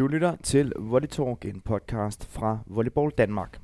Du 0.00 0.06
lytter 0.06 0.36
til 0.36 0.72
Volley 0.78 1.08
Talk, 1.08 1.44
en 1.44 1.60
podcast 1.60 2.26
fra 2.26 2.58
Volleyball 2.66 3.10
Danmark. 3.18 3.60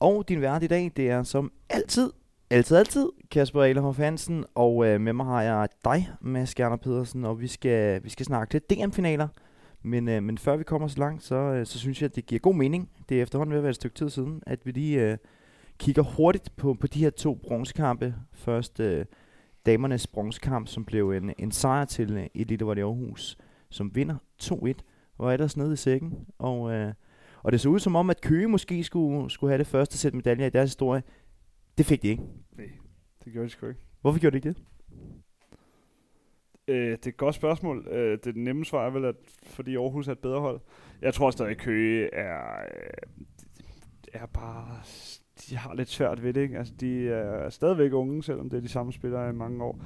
Og 0.00 0.28
din 0.28 0.40
vært 0.40 0.62
i 0.62 0.66
dag, 0.66 0.92
det 0.96 1.10
er 1.10 1.22
som 1.22 1.52
altid, 1.70 2.12
altid, 2.50 2.76
altid, 2.76 3.08
Kasper 3.30 3.64
Ehlehoff 3.64 3.98
Hansen. 3.98 4.44
Og 4.54 4.86
øh, 4.86 5.00
med 5.00 5.12
mig 5.12 5.26
har 5.26 5.42
jeg 5.42 5.68
dig, 5.84 6.08
Mads 6.20 6.54
Gerner 6.54 6.76
Pedersen, 6.76 7.24
og 7.24 7.40
vi 7.40 7.46
skal, 7.46 8.04
vi 8.04 8.10
skal 8.10 8.26
snakke 8.26 8.50
til 8.50 8.60
DM-finaler. 8.60 9.28
Men, 9.82 10.08
øh, 10.08 10.22
men 10.22 10.38
før 10.38 10.56
vi 10.56 10.64
kommer 10.64 10.88
så 10.88 10.98
langt, 10.98 11.22
så, 11.22 11.34
øh, 11.34 11.66
så 11.66 11.78
synes 11.78 12.02
jeg, 12.02 12.08
at 12.08 12.16
det 12.16 12.26
giver 12.26 12.38
god 12.38 12.54
mening. 12.54 12.90
Det 13.08 13.18
er 13.18 13.22
efterhånden 13.22 13.52
ved 13.52 13.58
at 13.58 13.62
være 13.62 13.70
et 13.70 13.76
stykke 13.76 13.96
tid 13.96 14.10
siden, 14.10 14.42
at 14.46 14.66
vi 14.66 14.70
lige 14.70 15.02
øh, 15.02 15.16
kigger 15.78 16.02
hurtigt 16.02 16.56
på, 16.56 16.74
på 16.74 16.86
de 16.86 17.00
her 17.00 17.10
to 17.10 17.34
bronzekampe. 17.34 18.14
Først 18.32 18.80
øh, 18.80 19.04
damernes 19.66 20.06
bronzekamp, 20.06 20.68
som 20.68 20.84
blev 20.84 21.10
en, 21.10 21.32
en 21.38 21.52
sejr 21.52 21.84
til 21.84 22.16
øh, 22.16 22.26
Elite 22.34 22.64
Volley 22.64 22.82
Aarhus, 22.82 23.38
som 23.70 23.94
vinder 23.94 24.16
2-1 24.42 24.72
og 25.18 25.28
er 25.28 25.32
ellers 25.32 25.56
nede 25.56 25.72
i 25.72 25.76
sækken. 25.76 26.26
Og, 26.38 26.72
øh, 26.72 26.92
og 27.42 27.52
det 27.52 27.60
så 27.60 27.68
ud 27.68 27.78
som 27.78 27.96
om, 27.96 28.10
at 28.10 28.20
Køge 28.20 28.48
måske 28.48 28.84
skulle, 28.84 29.30
skulle 29.30 29.50
have 29.50 29.58
det 29.58 29.66
første 29.66 29.98
sæt 29.98 30.14
medaljer 30.14 30.46
i 30.46 30.50
deres 30.50 30.70
historie. 30.70 31.02
Det 31.78 31.86
fik 31.86 32.02
de 32.02 32.08
ikke. 32.08 32.22
Nej, 32.56 32.70
det 33.24 33.32
gjorde 33.32 33.44
de 33.44 33.50
sgu 33.50 33.66
ikke. 33.66 33.80
Hvorfor 34.00 34.20
gjorde 34.20 34.32
de 34.32 34.38
ikke 34.38 34.48
det? 34.48 34.64
Øh, 36.68 36.90
det 36.90 37.06
er 37.06 37.10
et 37.10 37.16
godt 37.16 37.34
spørgsmål. 37.34 37.88
Øh, 37.90 38.18
det 38.24 38.36
nemme 38.36 38.64
svar 38.64 38.86
er 38.86 38.90
vel, 38.90 39.04
at 39.04 39.14
fordi 39.42 39.76
Aarhus 39.76 40.08
er 40.08 40.12
et 40.12 40.18
bedre 40.18 40.40
hold. 40.40 40.60
Jeg 41.02 41.14
tror 41.14 41.30
stadig, 41.30 41.50
at 41.50 41.58
Køge 41.58 42.14
er, 42.14 42.60
øh, 42.60 43.24
er 44.12 44.26
bare... 44.26 44.80
De 45.50 45.56
har 45.56 45.74
lidt 45.74 45.88
svært 45.88 46.22
ved 46.22 46.32
det, 46.34 46.40
ikke? 46.40 46.58
Altså, 46.58 46.74
de 46.80 47.08
er 47.08 47.50
stadigvæk 47.50 47.92
unge, 47.92 48.22
selvom 48.22 48.50
det 48.50 48.56
er 48.56 48.60
de 48.60 48.68
samme 48.68 48.92
spillere 48.92 49.30
i 49.30 49.32
mange 49.32 49.64
år. 49.64 49.80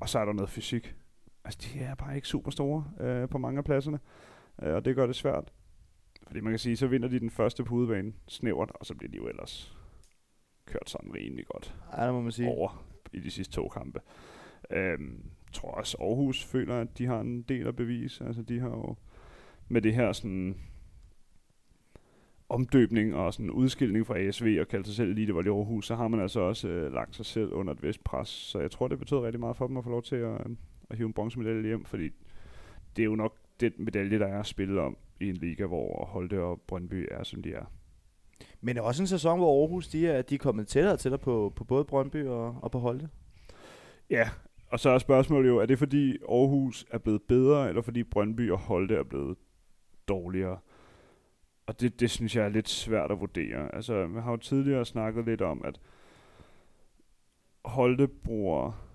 Og 0.00 0.08
så 0.08 0.18
er 0.18 0.24
der 0.24 0.32
noget 0.32 0.50
fysik. 0.50 0.94
Altså, 1.44 1.60
de 1.62 1.80
er 1.80 1.94
bare 1.94 2.16
ikke 2.16 2.28
super 2.28 2.50
store 2.50 2.84
øh, 3.00 3.28
på 3.28 3.38
mange 3.38 3.58
af 3.58 3.64
pladserne. 3.64 3.98
Øh, 4.62 4.74
og 4.74 4.84
det 4.84 4.94
gør 4.96 5.06
det 5.06 5.16
svært. 5.16 5.52
Fordi 6.26 6.40
man 6.40 6.52
kan 6.52 6.58
sige, 6.58 6.76
så 6.76 6.86
vinder 6.86 7.08
de 7.08 7.20
den 7.20 7.30
første 7.30 7.64
på 7.64 7.74
udebane 7.74 8.12
snævert, 8.28 8.72
og 8.74 8.86
så 8.86 8.94
bliver 8.94 9.10
de 9.10 9.16
jo 9.16 9.28
ellers 9.28 9.76
kørt 10.66 10.90
sådan 10.90 11.14
rimelig 11.14 11.46
godt 11.46 11.74
Ja, 11.96 12.06
det 12.06 12.14
må 12.14 12.20
man 12.20 12.32
sige. 12.32 12.48
over 12.48 12.84
i 13.12 13.20
de 13.20 13.30
sidste 13.30 13.54
to 13.54 13.68
kampe. 13.68 14.00
Øhm, 14.70 15.22
tror 15.52 15.70
også, 15.70 15.96
Aarhus 16.00 16.44
føler, 16.44 16.80
at 16.80 16.98
de 16.98 17.06
har 17.06 17.20
en 17.20 17.42
del 17.42 17.66
at 17.66 17.76
bevise. 17.76 18.24
Altså, 18.24 18.42
de 18.42 18.60
har 18.60 18.68
jo 18.68 18.96
med 19.68 19.82
det 19.82 19.94
her 19.94 20.12
sådan 20.12 20.56
omdøbning 22.50 23.14
og 23.14 23.34
sådan 23.34 23.50
udskilning 23.50 24.06
fra 24.06 24.18
ASV 24.18 24.56
og 24.60 24.68
kalde 24.68 24.84
sig 24.86 24.94
selv 24.94 25.10
Elite 25.10 25.32
Volley 25.32 25.50
Aarhus, 25.50 25.86
så 25.86 25.94
har 25.94 26.08
man 26.08 26.20
altså 26.20 26.40
også 26.40 26.68
øh, 26.68 26.92
lagt 26.92 27.16
sig 27.16 27.26
selv 27.26 27.52
under 27.52 27.72
et 27.72 27.82
vist 27.82 28.04
pres. 28.04 28.28
Så 28.28 28.58
jeg 28.60 28.70
tror, 28.70 28.88
det 28.88 28.98
betyder 28.98 29.22
rigtig 29.22 29.40
meget 29.40 29.56
for 29.56 29.66
dem 29.66 29.76
at 29.76 29.84
få 29.84 29.90
lov 29.90 30.02
til 30.02 30.16
at, 30.16 30.32
øh, 30.32 30.56
at 30.90 30.96
hive 30.96 31.06
en 31.06 31.12
bronzemedalje 31.12 31.66
hjem, 31.66 31.84
fordi 31.84 32.10
det 32.96 33.02
er 33.02 33.06
jo 33.06 33.16
nok 33.16 33.36
den 33.60 33.72
medalje, 33.78 34.18
der 34.18 34.26
er 34.26 34.42
spillet 34.42 34.78
om 34.78 34.96
i 35.20 35.28
en 35.28 35.36
liga, 35.36 35.66
hvor 35.66 36.04
Holte 36.04 36.42
og 36.42 36.60
Brøndby 36.66 37.08
er, 37.10 37.22
som 37.22 37.42
de 37.42 37.52
er. 37.52 37.64
Men 38.60 38.76
det 38.76 38.80
er 38.80 38.84
også 38.84 39.02
en 39.02 39.06
sæson, 39.06 39.38
hvor 39.38 39.62
Aarhus 39.62 39.88
de 39.88 40.06
er, 40.06 40.22
de 40.22 40.34
er 40.34 40.38
kommet 40.38 40.68
tættere 40.68 40.92
og 40.92 40.98
tættere 40.98 41.18
på, 41.18 41.52
på 41.56 41.64
både 41.64 41.84
Brøndby 41.84 42.26
og, 42.26 42.56
og 42.62 42.70
på 42.70 42.78
Holte. 42.78 43.08
Ja, 44.10 44.28
og 44.70 44.80
så 44.80 44.90
er 44.90 44.98
spørgsmålet 44.98 45.48
jo, 45.48 45.58
er 45.58 45.66
det 45.66 45.78
fordi 45.78 46.16
Aarhus 46.28 46.86
er 46.90 46.98
blevet 46.98 47.22
bedre, 47.22 47.68
eller 47.68 47.82
fordi 47.82 48.02
Brøndby 48.02 48.50
og 48.50 48.58
Holte 48.58 48.94
er 48.94 49.02
blevet 49.02 49.38
dårligere? 50.08 50.58
Og 51.70 51.80
det, 51.80 52.00
det 52.00 52.10
synes 52.10 52.36
jeg 52.36 52.44
er 52.44 52.48
lidt 52.48 52.68
svært 52.68 53.10
at 53.10 53.20
vurdere. 53.20 53.74
Altså, 53.74 54.06
vi 54.06 54.20
har 54.20 54.30
jo 54.30 54.36
tidligere 54.36 54.84
snakket 54.84 55.24
lidt 55.24 55.42
om, 55.42 55.64
at 55.64 55.80
Holte 57.64 58.08
bruger 58.08 58.86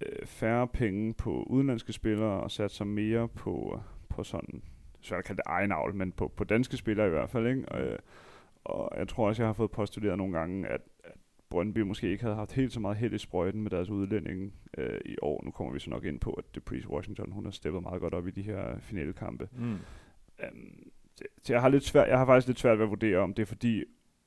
øh, 0.00 0.26
færre 0.26 0.68
penge 0.68 1.14
på 1.14 1.42
udenlandske 1.42 1.92
spillere 1.92 2.40
og 2.40 2.50
satser 2.50 2.84
mere 2.84 3.28
på, 3.28 3.80
på 4.08 4.24
sådan, 4.24 4.62
svært 5.00 5.18
at 5.18 5.24
kalde 5.24 5.36
det 5.36 5.46
egen 5.46 5.72
avl, 5.72 5.94
men 5.94 6.12
på, 6.12 6.28
på 6.28 6.44
danske 6.44 6.76
spillere 6.76 7.06
i 7.06 7.10
hvert 7.10 7.30
fald. 7.30 7.46
Ikke? 7.46 7.68
Og, 7.68 7.80
øh, 7.80 7.98
og 8.64 8.98
jeg 8.98 9.08
tror 9.08 9.28
også, 9.28 9.42
jeg 9.42 9.48
har 9.48 9.52
fået 9.52 9.70
postuleret 9.70 10.18
nogle 10.18 10.38
gange, 10.38 10.68
at, 10.68 10.80
at 11.04 11.14
Brøndby 11.50 11.78
måske 11.78 12.10
ikke 12.10 12.24
havde 12.24 12.36
haft 12.36 12.52
helt 12.52 12.72
så 12.72 12.80
meget 12.80 12.96
held 12.96 13.14
i 13.14 13.18
sprøjten 13.18 13.62
med 13.62 13.70
deres 13.70 13.90
udlænding 13.90 14.54
øh, 14.78 15.00
i 15.04 15.16
år. 15.22 15.44
Nu 15.44 15.50
kommer 15.50 15.72
vi 15.72 15.78
så 15.78 15.90
nok 15.90 16.04
ind 16.04 16.20
på, 16.20 16.30
at 16.30 16.54
Deprice 16.54 16.90
Washington, 16.90 17.32
hun 17.32 17.44
har 17.44 17.50
steppet 17.50 17.82
meget 17.82 18.00
godt 18.00 18.14
op 18.14 18.26
i 18.26 18.30
de 18.30 18.42
her 18.42 18.78
finalekampe. 18.78 19.48
Mm. 19.52 19.78
Um, 20.42 20.92
så 21.42 21.52
jeg 21.52 21.60
har, 21.62 21.68
lidt 21.68 21.84
svært, 21.84 22.08
jeg 22.08 22.18
har 22.18 22.26
faktisk 22.26 22.46
lidt 22.46 22.58
svært 22.58 22.78
ved 22.78 22.84
at 22.84 22.90
vurdere, 22.90 23.18
om 23.18 23.34
det 23.34 23.42
er 23.42 23.46
fordi 23.46 23.84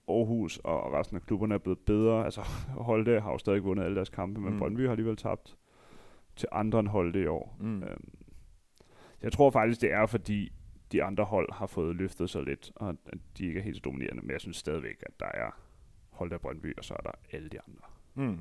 Aarhus 0.08 0.58
og 0.58 0.94
resten 0.94 1.18
af 1.18 1.22
klubberne 1.22 1.54
er 1.54 1.58
blevet 1.60 1.80
bedre. 1.80 2.26
Altså 2.26 2.42
Holte 2.90 3.20
har 3.20 3.32
jo 3.32 3.38
stadig 3.38 3.64
vundet 3.64 3.84
alle 3.84 3.96
deres 3.96 4.10
kampe, 4.10 4.42
men 4.42 4.54
Mm. 4.54 4.60
Brøndby 4.60 4.82
har 4.86 4.92
alligevel 4.92 5.18
tabt 5.18 5.58
til 6.36 6.48
andre 6.52 6.80
end 6.80 6.88
Holte 6.88 7.22
i 7.22 7.26
år. 7.26 7.58
Mm. 7.60 7.84
Um, 7.84 7.84
jeg 9.22 9.32
tror 9.32 9.50
faktisk, 9.50 9.82
det 9.82 9.92
er 9.94 10.06
fordi 10.06 10.52
de 10.92 11.04
andre 11.04 11.24
hold 11.24 11.54
har 11.54 11.68
fået 11.68 11.96
løftet 11.96 12.30
sig 12.30 12.44
lidt, 12.44 12.72
og 12.76 12.90
at 12.90 12.96
de 13.38 13.46
ikke 13.46 13.60
er 13.60 13.64
helt 13.64 13.76
så 13.76 13.82
dominerende. 13.86 14.22
Men 14.22 14.32
jeg 14.32 14.42
synes 14.42 14.58
stadigvæk, 14.58 15.04
at 15.04 15.20
der 15.20 15.26
er 15.34 15.50
Holte 16.10 16.34
og 16.34 16.42
Brøndby, 16.42 16.78
og 16.78 16.84
så 16.84 16.94
er 16.94 17.02
der 17.04 17.12
alle 17.32 17.50
de 17.50 17.58
andre. 17.68 17.84
Mm. 18.16 18.38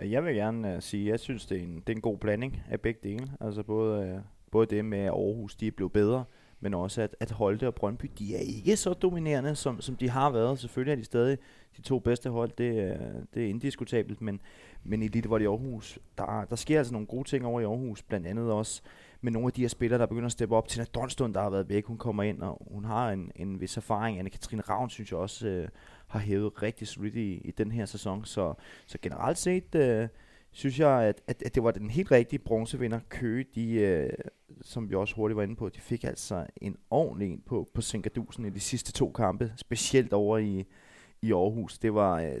Øh, 0.00 0.12
Jeg 0.12 0.24
vil 0.24 0.34
gerne 0.34 0.74
uh, 0.76 0.82
sige, 0.82 1.04
at 1.06 1.10
jeg 1.10 1.20
synes, 1.20 1.46
det 1.46 1.58
er, 1.58 1.62
en, 1.62 1.76
det 1.76 1.88
er 1.88 1.96
en 1.96 2.00
god 2.00 2.18
blanding 2.18 2.60
af 2.70 2.80
begge 2.80 3.00
dele. 3.02 3.28
Altså 3.40 3.62
både, 3.62 4.14
uh, 4.14 4.20
både 4.50 4.66
det 4.76 4.84
med, 4.84 4.98
at 4.98 5.08
Aarhus 5.08 5.56
de 5.56 5.66
er 5.66 5.70
blevet 5.70 5.92
bedre, 5.92 6.24
men 6.64 6.74
også 6.74 7.02
at, 7.02 7.16
at 7.20 7.30
Holte 7.30 7.66
og 7.66 7.74
Brøndby, 7.74 8.10
de 8.18 8.36
er 8.36 8.40
ikke 8.40 8.76
så 8.76 8.92
dominerende, 8.92 9.54
som, 9.54 9.80
som 9.80 9.96
de 9.96 10.10
har 10.10 10.30
været. 10.30 10.58
Selvfølgelig 10.58 10.92
er 10.92 10.96
de 10.96 11.04
stadig 11.04 11.38
de 11.76 11.82
to 11.82 11.98
bedste 11.98 12.30
hold, 12.30 12.50
det, 12.58 12.78
er- 12.80 13.12
det 13.34 13.44
er 13.44 13.48
indiskutabelt, 13.48 14.20
men, 14.22 14.40
men 14.84 15.02
i 15.02 15.04
Elite 15.04 15.28
i 15.40 15.46
Aarhus, 15.46 15.98
der, 16.18 16.44
der 16.50 16.56
sker 16.56 16.78
altså 16.78 16.92
nogle 16.92 17.06
gode 17.06 17.28
ting 17.28 17.46
over 17.46 17.60
i 17.60 17.64
Aarhus, 17.64 18.02
blandt 18.02 18.26
andet 18.26 18.52
også 18.52 18.82
med 19.20 19.32
nogle 19.32 19.46
af 19.46 19.52
de 19.52 19.60
her 19.60 19.68
spillere, 19.68 20.00
der 20.00 20.06
begynder 20.06 20.26
at 20.26 20.32
steppe 20.32 20.56
op. 20.56 20.68
Tina 20.68 20.84
Donstund, 20.84 21.34
der 21.34 21.40
har 21.42 21.50
været 21.50 21.68
væk, 21.68 21.84
hun 21.86 21.98
kommer 21.98 22.22
ind, 22.22 22.42
og 22.42 22.62
hun 22.70 22.84
har 22.84 23.10
en, 23.10 23.32
en 23.36 23.60
vis 23.60 23.76
erfaring. 23.76 24.18
Anne-Katrine 24.20 24.60
Ravn, 24.60 24.90
synes 24.90 25.10
jeg 25.12 25.18
også, 25.18 25.48
øh, 25.48 25.68
har 26.06 26.18
hævet 26.18 26.62
rigtig 26.62 26.88
solidt 26.88 27.14
i, 27.16 27.34
i 27.44 27.50
den 27.50 27.72
her 27.72 27.84
sæson. 27.86 28.24
Så, 28.24 28.54
så 28.86 28.98
generelt 29.02 29.38
set 29.38 29.74
øh, 29.74 30.08
synes 30.54 30.80
jeg, 30.80 31.02
at, 31.02 31.22
at, 31.26 31.42
at 31.46 31.54
det 31.54 31.64
var 31.64 31.70
den 31.70 31.90
helt 31.90 32.10
rigtige 32.10 32.38
bronzevinder. 32.38 33.00
Køge, 33.08 33.44
de, 33.54 33.72
øh, 33.74 34.10
som 34.62 34.90
vi 34.90 34.94
også 34.94 35.14
hurtigt 35.14 35.36
var 35.36 35.42
inde 35.42 35.56
på, 35.56 35.68
de 35.68 35.80
fik 35.80 36.04
altså 36.04 36.46
en 36.56 36.76
ordentlig 36.90 37.32
en 37.32 37.42
på, 37.46 37.68
på 37.74 37.80
Sinkadusen 37.80 38.44
i 38.44 38.50
de 38.50 38.60
sidste 38.60 38.92
to 38.92 39.10
kampe, 39.10 39.52
specielt 39.56 40.12
over 40.12 40.38
i, 40.38 40.64
i 41.22 41.32
Aarhus. 41.32 41.78
Det 41.78 41.94
var, 41.94 42.20
øh, 42.20 42.32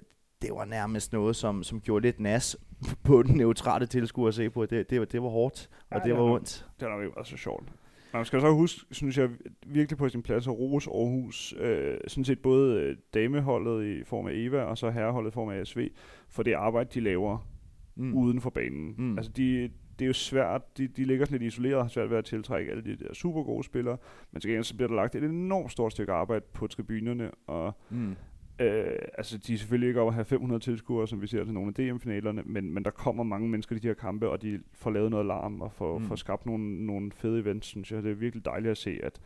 det 0.42 0.50
var 0.52 0.64
nærmest 0.64 1.12
noget, 1.12 1.36
som, 1.36 1.62
som 1.62 1.80
gjorde 1.80 2.02
lidt 2.02 2.20
nas 2.20 2.56
på 3.04 3.22
den 3.22 3.36
neutrale 3.36 3.86
tilskuer 3.86 4.28
at 4.28 4.34
se 4.34 4.50
på. 4.50 4.66
Det, 4.66 4.90
det, 4.90 5.00
var, 5.00 5.06
det 5.06 5.22
var 5.22 5.28
hårdt, 5.28 5.70
og 5.90 5.98
Ja, 5.98 6.08
det 6.08 6.16
var 6.16 6.24
ja. 6.24 6.32
ondt. 6.32 6.66
Det 6.80 6.88
har 6.88 7.02
nok 7.16 7.26
så 7.26 7.36
sjovt. 7.36 7.64
Men 7.64 8.18
man 8.18 8.24
skal 8.24 8.40
så 8.40 8.50
huske, 8.50 8.80
synes 8.90 9.18
jeg, 9.18 9.30
virkelig 9.66 9.98
på 9.98 10.08
sin 10.08 10.22
plads 10.22 10.46
at 10.46 10.58
rose 10.58 10.90
Aarhus. 10.90 11.54
Øh, 11.58 11.98
sådan 12.06 12.24
set 12.24 12.38
både 12.38 12.80
øh, 12.80 12.96
dameholdet 13.14 13.84
i 13.86 14.04
form 14.04 14.26
af 14.26 14.32
Eva, 14.34 14.62
og 14.62 14.78
så 14.78 14.90
herreholdet 14.90 15.30
i 15.30 15.34
form 15.34 15.48
af 15.48 15.60
ASV, 15.60 15.88
for 16.28 16.42
det 16.42 16.52
arbejde, 16.52 16.90
de 16.94 17.00
laver 17.00 17.53
mm. 17.96 18.14
uden 18.14 18.40
for 18.40 18.50
banen. 18.50 18.94
Mm. 18.98 19.16
Altså, 19.18 19.32
de, 19.32 19.70
det 19.98 20.04
er 20.04 20.06
jo 20.06 20.12
svært, 20.12 20.78
de, 20.78 20.86
de 20.88 21.04
ligger 21.04 21.24
sådan 21.26 21.38
lidt 21.40 21.52
isoleret 21.52 21.74
og 21.76 21.82
har 21.84 21.88
svært 21.88 22.10
ved 22.10 22.16
at 22.18 22.24
tiltrække 22.24 22.70
alle 22.70 22.84
de 22.84 22.96
der 23.04 23.14
super 23.14 23.42
gode 23.42 23.64
spillere, 23.64 23.96
men 24.32 24.40
til 24.40 24.48
gengæld 24.50 24.64
så 24.64 24.76
bliver 24.76 24.88
der 24.88 24.94
lagt 24.94 25.14
et 25.14 25.22
enormt 25.24 25.72
stort 25.72 25.92
stykke 25.92 26.12
arbejde 26.12 26.44
på 26.52 26.66
tribunerne, 26.66 27.30
og 27.46 27.72
Mm. 27.90 28.14
Øh, 28.60 28.98
altså, 29.18 29.38
de 29.38 29.54
er 29.54 29.58
selvfølgelig 29.58 29.88
ikke 29.88 30.00
over 30.00 30.10
at 30.10 30.14
have 30.14 30.24
500 30.24 30.60
tilskuere, 30.60 31.08
som 31.08 31.22
vi 31.22 31.26
ser 31.26 31.44
til 31.44 31.54
nogle 31.54 31.68
af 31.68 31.74
DM-finalerne, 31.74 32.42
men, 32.46 32.74
men 32.74 32.84
der 32.84 32.90
kommer 32.90 33.22
mange 33.22 33.48
mennesker 33.48 33.76
i 33.76 33.78
de 33.78 33.86
her 33.86 33.94
kampe, 33.94 34.28
og 34.28 34.42
de 34.42 34.60
får 34.74 34.90
lavet 34.90 35.10
noget 35.10 35.26
larm 35.26 35.60
og 35.60 35.72
får, 35.72 35.98
Mm. 35.98 36.04
får 36.04 36.14
skabt 36.14 36.46
nogle, 36.46 36.86
nogle 36.86 37.12
fede 37.12 37.40
events, 37.40 37.66
synes 37.66 37.92
jeg. 37.92 38.02
Det 38.02 38.10
er 38.10 38.14
virkelig 38.14 38.44
dejligt 38.44 38.70
at 38.70 38.76
se, 38.76 38.98
at, 39.02 39.20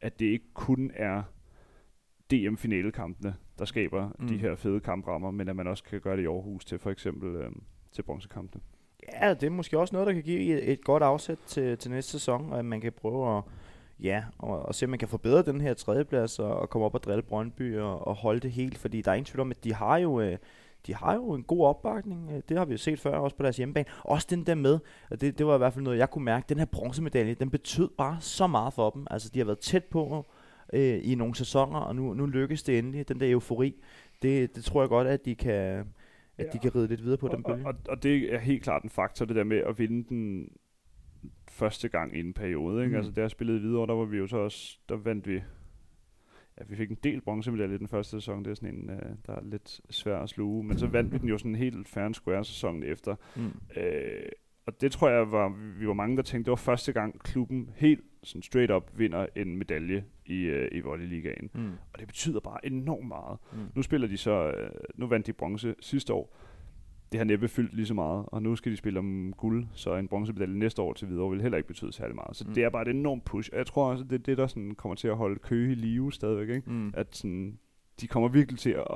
at 0.00 0.20
det 0.20 0.26
ikke 0.26 0.46
kun 0.54 0.90
er 0.94 1.22
DM-finalekampene, 2.32 3.34
der 3.58 3.64
skaber 3.64 4.10
mm. 4.18 4.26
de 4.26 4.36
her 4.38 4.54
fede 4.54 4.80
kamprammer, 4.80 5.30
men 5.30 5.48
at 5.48 5.56
man 5.56 5.66
også 5.66 5.84
kan 5.84 6.00
gøre 6.00 6.16
det 6.16 6.22
i 6.22 6.26
Aarhus 6.26 6.64
til 6.64 6.78
for 6.78 6.90
eksempel 6.90 7.36
øh, 7.36 7.50
til 7.94 8.02
bronzekampene. 8.02 8.62
Ja, 9.12 9.34
det 9.34 9.46
er 9.46 9.50
måske 9.50 9.78
også 9.78 9.94
noget, 9.94 10.06
der 10.06 10.12
kan 10.12 10.22
give 10.22 10.60
et, 10.60 10.84
godt 10.84 11.02
afsæt 11.02 11.38
til, 11.46 11.78
til 11.78 11.90
næste 11.90 12.10
sæson, 12.12 12.52
og 12.52 12.58
at 12.58 12.64
man 12.64 12.80
kan 12.80 12.92
prøve 12.92 13.36
at, 13.38 13.42
ja, 14.00 14.24
og, 14.38 14.62
og 14.62 14.74
se, 14.74 14.86
om 14.86 14.90
man 14.90 14.98
kan 14.98 15.08
forbedre 15.08 15.42
den 15.42 15.60
her 15.60 15.74
tredjeplads 15.74 16.38
og, 16.38 16.56
og 16.56 16.70
komme 16.70 16.86
op 16.86 16.94
og 16.94 17.02
drille 17.02 17.22
Brøndby 17.22 17.78
og, 17.78 18.06
og 18.06 18.14
holde 18.14 18.40
det 18.40 18.50
helt, 18.50 18.78
fordi 18.78 19.02
der 19.02 19.10
er 19.10 19.14
ingen 19.14 19.24
tvivl 19.24 19.40
om, 19.40 19.50
at 19.50 19.64
de 19.64 19.74
har 19.74 19.96
jo... 19.96 20.20
Øh, 20.20 20.38
de 20.86 20.94
har 20.94 21.14
jo 21.14 21.32
en 21.32 21.42
god 21.42 21.66
opbakning, 21.66 22.30
øh, 22.32 22.42
det 22.48 22.58
har 22.58 22.64
vi 22.64 22.72
jo 22.72 22.78
set 22.78 23.00
før, 23.00 23.16
også 23.16 23.36
på 23.36 23.42
deres 23.42 23.56
hjemmebane. 23.56 23.86
Også 24.02 24.26
den 24.30 24.46
der 24.46 24.54
med, 24.54 24.78
og 25.10 25.20
det, 25.20 25.38
det 25.38 25.46
var 25.46 25.54
i 25.54 25.58
hvert 25.58 25.72
fald 25.72 25.84
noget, 25.84 25.98
jeg 25.98 26.10
kunne 26.10 26.24
mærke, 26.24 26.46
den 26.48 26.58
her 26.58 26.64
bronzemedalje, 26.64 27.34
den 27.34 27.50
betød 27.50 27.88
bare 27.98 28.16
så 28.20 28.46
meget 28.46 28.72
for 28.72 28.90
dem. 28.90 29.06
Altså, 29.10 29.30
de 29.34 29.38
har 29.38 29.46
været 29.46 29.58
tæt 29.58 29.84
på 29.84 30.26
øh, 30.72 31.00
i 31.02 31.14
nogle 31.14 31.34
sæsoner, 31.34 31.78
og 31.78 31.96
nu, 31.96 32.14
nu 32.14 32.26
lykkes 32.26 32.62
det 32.62 32.78
endelig, 32.78 33.08
den 33.08 33.20
der 33.20 33.32
eufori. 33.32 33.74
Det, 34.22 34.56
det 34.56 34.64
tror 34.64 34.82
jeg 34.82 34.88
godt, 34.88 35.08
at 35.08 35.24
de 35.24 35.34
kan, 35.34 35.84
at 36.38 36.44
Ja. 36.44 36.50
de 36.50 36.58
kan 36.58 36.74
ride 36.74 36.86
lidt 36.86 37.02
videre 37.04 37.18
på 37.18 37.26
og, 37.26 37.36
den 37.36 37.42
bølge. 37.44 37.66
og, 37.66 37.74
og, 37.88 38.02
det 38.02 38.34
er 38.34 38.38
helt 38.38 38.62
klart 38.62 38.82
en 38.82 38.90
faktor, 38.90 39.24
det 39.24 39.36
der 39.36 39.44
med 39.44 39.56
at 39.56 39.78
vinde 39.78 40.08
den 40.08 40.48
første 41.48 41.88
gang 41.88 42.16
i 42.16 42.20
en 42.20 42.32
periode. 42.32 42.84
Ikke? 42.84 42.96
Mm. 42.98 43.04
Altså, 43.04 43.20
jeg 43.20 43.30
spillede 43.30 43.60
videre, 43.60 43.86
der 43.86 43.94
var 43.94 44.04
vi 44.04 44.16
jo 44.16 44.26
så 44.26 44.36
også, 44.36 44.78
der 44.88 44.96
vandt 44.96 45.28
vi 45.28 45.34
ja, 46.58 46.64
vi 46.68 46.76
fik 46.76 46.90
en 46.90 46.98
del 47.04 47.20
bronzemedalje 47.20 47.74
i 47.74 47.78
den 47.78 47.88
første 47.88 48.10
sæson. 48.10 48.44
Det 48.44 48.50
er 48.50 48.54
sådan 48.54 48.74
en, 48.74 48.90
øh, 48.90 49.16
der 49.26 49.32
er 49.32 49.44
lidt 49.44 49.80
svær 49.90 50.18
at 50.18 50.28
sluge. 50.28 50.64
Men 50.64 50.78
så 50.78 50.86
vandt 50.86 51.12
vi 51.12 51.18
den 51.18 51.28
jo 51.28 51.38
sådan 51.38 51.50
en 51.50 51.54
helt 51.58 51.88
fair 51.88 52.04
and 52.04 52.14
square 52.14 52.44
sæsonen 52.44 52.82
efter. 52.82 53.16
Mm. 53.36 53.52
Øh, 53.82 54.28
og 54.66 54.80
det 54.80 54.92
tror 54.92 55.08
jeg 55.08 55.32
var, 55.32 55.48
vi 55.78 55.86
var 55.88 55.94
mange, 55.94 56.16
der 56.16 56.22
tænkte, 56.22 56.44
det 56.46 56.50
var 56.50 56.56
første 56.56 56.92
gang 56.92 57.20
klubben 57.20 57.70
helt 57.76 58.00
sådan 58.24 58.42
straight 58.42 58.72
up 58.72 58.90
vinder 58.98 59.26
en 59.36 59.56
medalje 59.56 60.04
i, 60.26 60.40
øh, 60.44 60.68
i 60.72 60.80
volleyligaen. 60.80 61.50
Mm. 61.54 61.70
Og 61.92 61.98
det 61.98 62.06
betyder 62.06 62.40
bare 62.40 62.66
enormt 62.66 63.08
meget. 63.08 63.38
Mm. 63.52 63.58
Nu 63.74 63.82
spiller 63.82 64.08
de 64.08 64.16
så, 64.16 64.30
øh, 64.50 64.70
nu 64.94 65.06
vandt 65.06 65.26
de 65.26 65.32
bronze 65.32 65.74
sidste 65.80 66.12
år. 66.12 66.36
Det 67.12 67.18
har 67.20 67.24
næppe 67.24 67.48
fyldt 67.48 67.74
lige 67.74 67.86
så 67.86 67.94
meget, 67.94 68.24
og 68.26 68.42
nu 68.42 68.56
skal 68.56 68.72
de 68.72 68.76
spille 68.76 68.98
om 68.98 69.32
guld, 69.36 69.66
så 69.72 69.94
en 69.96 70.08
bronzemedalje 70.08 70.58
næste 70.58 70.82
år 70.82 70.92
til 70.92 71.08
videre 71.08 71.30
vil 71.30 71.42
heller 71.42 71.56
ikke 71.58 71.66
betyde 71.68 71.92
særlig 71.92 72.14
meget. 72.14 72.36
Så 72.36 72.44
Mm. 72.44 72.48
mm. 72.48 72.54
det 72.54 72.64
er 72.64 72.70
bare 72.70 72.82
et 72.82 72.88
enormt 72.88 73.24
push, 73.24 73.50
og 73.52 73.58
jeg 73.58 73.66
tror 73.66 73.90
også, 73.90 74.04
det 74.04 74.12
er 74.12 74.18
det, 74.18 74.38
der 74.38 74.46
sådan 74.46 74.74
kommer 74.74 74.94
til 74.94 75.08
at 75.08 75.16
holde 75.16 75.38
Køge 75.38 75.72
i 75.72 75.74
live 75.74 76.12
stadigvæk. 76.12 76.56
Ikke? 76.56 76.70
Mm. 76.70 76.92
At 76.96 77.16
sådan, 77.16 77.58
de 78.00 78.06
kommer 78.06 78.28
virkelig 78.28 78.58
til 78.58 78.70
at, 78.70 78.86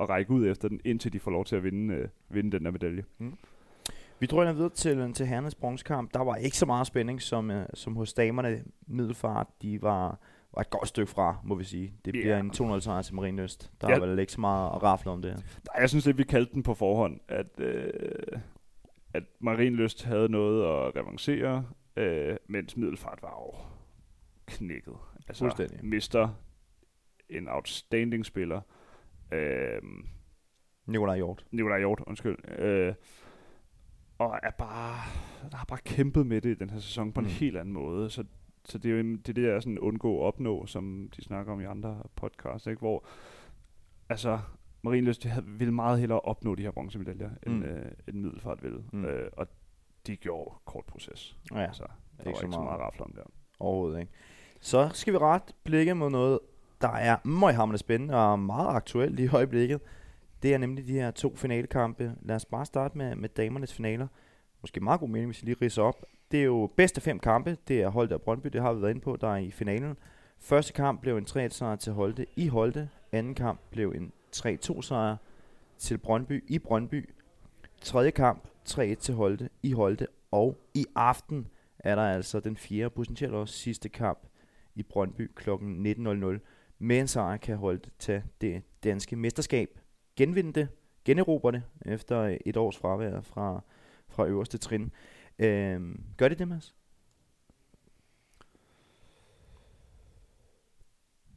at 0.00 0.08
række 0.08 0.30
ud 0.30 0.46
efter 0.46 0.68
den, 0.68 0.80
indtil 0.84 1.12
de 1.12 1.20
får 1.20 1.30
lov 1.30 1.44
til 1.44 1.56
at 1.56 1.64
vinde, 1.64 1.94
øh, 1.94 2.08
vinde 2.30 2.52
den 2.52 2.62
her 2.66 2.70
medalje. 2.70 3.04
Vi 4.20 4.26
drøner 4.26 4.52
videre 4.52 4.70
til, 4.70 5.12
til 5.12 5.26
herrenes 5.26 5.54
bronzekamp. 5.54 6.14
Der 6.14 6.20
var 6.24 6.36
ikke 6.36 6.56
så 6.56 6.66
meget 6.66 6.86
spænding 6.86 7.22
som, 7.22 7.50
øh, 7.50 7.66
som 7.74 7.96
hos 7.96 8.14
damerne. 8.14 8.64
Middelfart, 8.86 9.46
de 9.62 9.82
var, 9.82 10.18
var 10.54 10.60
et 10.60 10.70
godt 10.70 10.88
stykke 10.88 11.10
fra, 11.10 11.36
må 11.44 11.54
vi 11.54 11.64
sige. 11.64 11.94
Det 12.04 12.12
bliver 12.12 12.38
en 12.38 12.50
200 12.50 12.80
sejr 12.80 13.02
til 13.02 13.14
Marienøst. 13.14 13.72
Der 13.80 13.88
Ja. 13.90 13.96
er 13.96 14.00
vel 14.06 14.18
ikke 14.18 14.32
så 14.32 14.40
meget 14.40 14.66
at 14.76 14.82
rafle 14.82 15.10
om 15.10 15.22
det. 15.22 15.32
Nej, 15.32 15.80
jeg 15.80 15.88
synes 15.88 16.06
lidt, 16.06 16.18
vi 16.18 16.24
kaldte 16.24 16.54
den 16.54 16.62
på 16.62 16.74
forhånd, 16.74 17.20
at, 17.28 17.60
øh, 17.60 17.92
at 19.14 19.22
Marienlyst 19.40 20.04
havde 20.04 20.28
noget 20.28 20.62
at 20.64 20.96
revancere, 20.96 21.64
øh, 21.96 22.36
mens 22.48 22.76
Middelfart 22.76 23.18
var 23.22 23.30
jo 23.46 23.54
knækket. 24.46 24.94
Altså, 25.28 25.44
Fuldstændig. 25.44 25.84
mister 25.84 26.28
en 27.30 27.48
outstanding 27.48 28.26
spiller, 28.26 28.60
øh, 29.32 29.82
Nikolaj 30.86 31.16
Hjort. 31.16 31.44
Nikolaj 31.50 31.78
Hjort, 31.78 32.02
undskyld, 32.06 32.36
øh, 32.58 32.94
og 34.18 34.38
er 34.42 34.50
bare, 34.50 34.94
har 35.52 35.64
bare 35.68 35.78
kæmpet 35.84 36.26
med 36.26 36.40
det 36.40 36.50
i 36.50 36.54
den 36.54 36.70
her 36.70 36.80
sæson 36.80 37.12
på 37.12 37.20
en 37.20 37.26
Mm. 37.26 37.32
helt 37.32 37.56
anden 37.56 37.74
måde, 37.74 38.10
så 38.10 38.24
så 38.64 38.78
det 38.78 38.90
er 38.92 38.96
jo 38.96 39.02
det, 39.02 39.28
er 39.28 39.32
det 39.32 39.42
jeg 39.42 39.62
sådan 39.62 39.78
undgå 39.78 40.20
at 40.20 40.26
opnå, 40.26 40.66
som 40.66 41.10
de 41.16 41.22
snakker 41.24 41.52
om 41.52 41.60
i 41.60 41.64
andre 41.64 42.02
podcasts, 42.16 42.66
ikke? 42.66 42.78
hvor 42.78 43.04
altså 44.08 44.38
havde, 45.24 45.46
ville 45.46 45.74
meget 45.74 46.00
hellere 46.00 46.20
opnå 46.20 46.54
de 46.54 46.62
her 46.62 46.70
bronzemedaljer, 46.70 47.30
end, 47.46 47.54
Mm. 47.54 47.62
øh, 47.62 47.86
end 48.08 48.16
Middelfart 48.16 48.62
ville. 48.62 48.84
Mm. 48.92 49.04
Øh, 49.04 49.30
og 49.36 49.46
de 50.06 50.16
gjorde 50.16 50.54
kort 50.64 50.84
proces. 50.84 51.36
Ja, 51.54 51.58
Altså, 51.60 51.82
der 52.16 52.20
ikke 52.20 52.26
var 52.30 52.34
så 52.34 52.42
ikke 52.46 52.52
så 52.52 52.60
meget. 52.60 52.64
meget 52.64 52.80
rafle 52.80 53.04
om 53.04 53.12
der. 53.16 53.22
overhovedet 53.60 54.00
ikke. 54.00 54.12
Så 54.60 54.90
skal 54.92 55.12
vi 55.12 55.18
ret 55.18 55.54
blikke 55.64 55.94
mod 55.94 56.10
noget, 56.10 56.38
der 56.80 56.88
er 56.92 57.16
møghamrende 57.24 57.78
spændende 57.78 58.14
og 58.16 58.38
meget 58.38 58.68
aktuelt 58.76 59.20
i 59.20 59.28
øjeblikket. 59.28 59.80
Det 60.42 60.54
er 60.54 60.58
nemlig 60.58 60.86
de 60.86 60.92
her 60.92 61.10
to 61.10 61.36
finalekampe. 61.36 62.14
Lad 62.22 62.36
os 62.36 62.44
bare 62.44 62.66
starte 62.66 62.98
med, 62.98 63.16
med 63.16 63.28
damernes 63.28 63.74
finaler. 63.74 64.06
Måske 64.60 64.80
meget 64.80 65.00
god 65.00 65.08
mening, 65.08 65.26
hvis 65.26 65.42
jeg 65.42 65.44
lige 65.44 65.56
ridser 65.62 65.82
op. 65.82 66.04
Det 66.30 66.40
er 66.40 66.44
jo 66.44 66.70
bedste 66.76 67.00
fem 67.00 67.18
kampe. 67.18 67.56
Det 67.68 67.82
er 67.82 67.88
Holte 67.88 68.14
og 68.14 68.22
Brøndby, 68.22 68.48
det 68.48 68.62
har 68.62 68.72
vi 68.72 68.80
været 68.82 68.90
inde 68.90 69.00
på, 69.00 69.16
der 69.20 69.28
er 69.28 69.36
i 69.36 69.50
finalen. 69.50 69.96
Første 70.38 70.72
kamp 70.72 71.00
blev 71.00 71.16
en 71.16 71.26
3-1 71.30 71.48
sejr 71.48 71.76
til 71.76 71.92
Holte 71.92 72.26
i 72.36 72.48
Holte. 72.48 72.90
Anden 73.12 73.34
kamp 73.34 73.60
blev 73.70 73.92
en 73.96 74.12
3-2 74.36 74.82
sejr 74.82 75.16
til 75.78 75.98
Brøndby 75.98 76.44
i 76.48 76.58
Brøndby. 76.58 77.10
Tredje 77.80 78.10
kamp 78.10 78.48
3-1 78.68 78.94
til 78.94 79.14
Holte 79.14 79.48
i 79.62 79.72
Holte. 79.72 80.06
Og 80.30 80.56
i 80.74 80.86
aften 80.94 81.46
er 81.78 81.94
der 81.94 82.02
altså 82.02 82.40
den 82.40 82.56
fjerde, 82.56 82.90
potentielt 82.90 83.34
også 83.34 83.54
sidste 83.54 83.88
kamp 83.88 84.18
i 84.74 84.82
Brøndby 84.82 85.30
kl. 85.34 85.50
19.00. 85.50 86.38
Med 86.78 87.00
en 87.00 87.08
sejr 87.08 87.36
kan 87.36 87.56
Holte 87.56 87.90
tage 87.98 88.24
det 88.40 88.62
danske 88.84 89.16
mesterskab. 89.16 89.80
Genvinde 90.18 90.52
det, 90.52 90.68
generobre 91.04 91.52
det 91.52 91.62
efter 91.86 92.38
et 92.46 92.56
års 92.56 92.78
fravær 92.78 93.20
fra, 93.20 93.62
fra 94.08 94.26
øverste 94.26 94.58
trin. 94.58 94.92
Øhm, 95.38 96.04
gør 96.16 96.28
det 96.28 96.38
det, 96.38 96.48
Mads? 96.48 96.74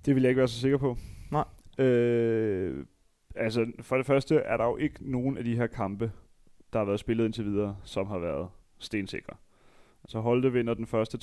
Det 0.06 0.16
vil 0.16 0.22
jeg 0.22 0.30
ikke 0.30 0.39
være 0.39 0.48
så 0.48 0.60
sikker 0.60 0.78
på. 0.78 0.98
Nej. 1.31 1.44
Øh, 1.86 2.86
altså, 3.36 3.72
for 3.80 3.98
det 3.98 4.06
første 4.06 4.36
er 4.36 4.57
der 4.57 4.66
jo 4.66 4.78
ikke 4.78 5.12
nogen 5.12 5.38
af 5.38 5.44
de 5.44 5.56
her 5.56 5.68
kampe, 5.68 6.12
der 6.74 6.80
har 6.80 6.86
været 6.86 7.00
spillet 7.00 7.25
indtil 7.25 7.45
videre, 7.45 7.77
som 7.84 8.07
har 8.07 8.19
været 8.19 8.50
stensikre. 8.77 9.38
Altså 10.04 10.19
Holte 10.19 10.54
vinder 10.54 10.74
den 10.74 10.86
første 10.86 11.18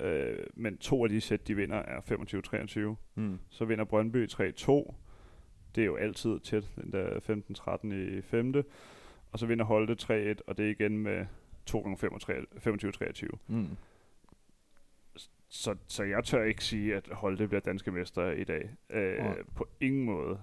3-1, 0.00 0.04
øh, 0.04 0.38
men 0.54 0.78
to 0.78 1.04
af 1.04 1.10
de 1.10 1.20
sæt, 1.20 1.48
de 1.48 1.56
vinder, 1.56 1.76
er 1.76 2.00
25-23. 2.00 2.96
Mm. 3.14 3.38
Så 3.48 3.64
vinder 3.64 3.84
Brøndby 3.84 4.26
3-2. 4.26 4.94
Det 5.74 5.80
er 5.80 5.86
jo 5.86 5.96
altid 5.96 6.40
tæt, 6.40 6.70
den 6.82 6.92
der 6.92 7.80
15-13 7.90 7.94
i 7.94 8.20
femte. 8.20 8.64
Og 9.32 9.38
så 9.38 9.46
vinder 9.46 9.64
Holte 9.64 9.96
3-1, 10.36 10.40
og 10.46 10.58
det 10.58 10.66
er 10.66 10.70
igen 10.70 10.98
med 10.98 11.26
2 11.66 11.80
gange 11.80 12.06
25-23. 13.26 13.28
Mm. 13.48 13.66
Så, 15.48 15.76
så 15.86 16.02
jeg 16.02 16.24
tør 16.24 16.42
ikke 16.42 16.64
sige, 16.64 16.96
at 16.96 17.08
Holte 17.12 17.48
bliver 17.48 17.60
danske 17.60 17.90
mester 17.90 18.30
i 18.30 18.44
dag. 18.44 18.70
Øh, 18.90 19.18
Nej. 19.18 19.36
på 19.54 19.68
ingen 19.80 20.04
måde. 20.04 20.40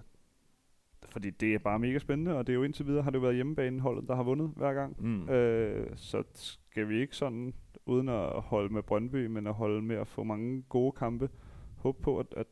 Fordi 1.09 1.29
det 1.29 1.53
er 1.53 1.59
bare 1.59 1.79
mega 1.79 1.99
spændende, 1.99 2.37
og 2.37 2.47
det 2.47 2.53
er 2.53 2.57
jo 2.57 2.63
indtil 2.63 2.87
videre 2.87 3.03
har 3.03 3.11
det 3.11 3.17
jo 3.17 3.21
været 3.21 3.35
hjemmebaneholdet, 3.35 4.07
der 4.07 4.15
har 4.15 4.23
vundet 4.23 4.51
hver 4.55 4.73
gang. 4.73 4.95
Mm. 5.05 5.29
Øh, 5.29 5.87
så 5.95 6.23
skal 6.33 6.89
vi 6.89 7.01
ikke 7.01 7.15
sådan, 7.15 7.53
uden 7.85 8.09
at 8.09 8.41
holde 8.41 8.73
med 8.73 8.83
Brøndby, 8.83 9.25
men 9.25 9.47
at 9.47 9.53
holde 9.53 9.81
med 9.81 9.95
at 9.95 10.07
få 10.07 10.23
mange 10.23 10.61
gode 10.69 10.91
kampe, 10.91 11.29
håbe 11.77 12.01
på, 12.01 12.19
at, 12.19 12.25
at 12.37 12.47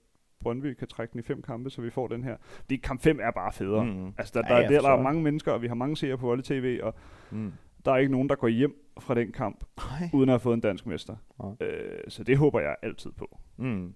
Brøndby 0.45 0.73
kan 0.73 0.87
trække 0.87 1.11
den 1.11 1.19
i 1.19 1.23
fem 1.23 1.41
kampe, 1.41 1.69
så 1.69 1.81
vi 1.81 1.89
får 1.89 2.07
den 2.07 2.23
her. 2.23 2.35
Fordi 2.41 2.75
kamp 2.75 3.01
5 3.01 3.19
er 3.21 3.31
bare 3.31 3.51
federe. 3.51 3.85
Mm. 3.85 4.13
Altså, 4.17 4.33
der, 4.41 4.47
Ja, 4.47 4.53
der, 4.55 4.61
jeg 4.61 4.69
der, 4.69 4.81
der 4.81 4.89
er 4.89 4.95
det. 4.95 5.03
mange 5.03 5.21
mennesker, 5.23 5.51
og 5.51 5.61
vi 5.61 5.67
har 5.67 5.75
mange 5.75 5.97
seere 5.97 6.17
på 6.17 6.27
Volley 6.27 6.43
TV, 6.43 6.79
og 6.83 6.93
Mm. 7.31 7.53
der 7.85 7.91
er 7.91 7.97
ikke 7.97 8.11
nogen, 8.11 8.29
der 8.29 8.35
går 8.35 8.47
hjem 8.47 8.75
fra 8.99 9.15
den 9.15 9.31
kamp, 9.31 9.63
Nej. 9.77 10.09
uden 10.13 10.29
at 10.29 10.33
have 10.33 10.39
fået 10.39 10.53
en 10.53 10.59
dansk 10.61 10.85
mester. 10.85 11.15
Nej. 11.43 11.67
Øh, 11.69 11.99
så 12.07 12.23
det 12.23 12.37
håber 12.37 12.59
jeg 12.59 12.75
altid 12.83 13.11
på. 13.11 13.37
Mm. 13.57 13.93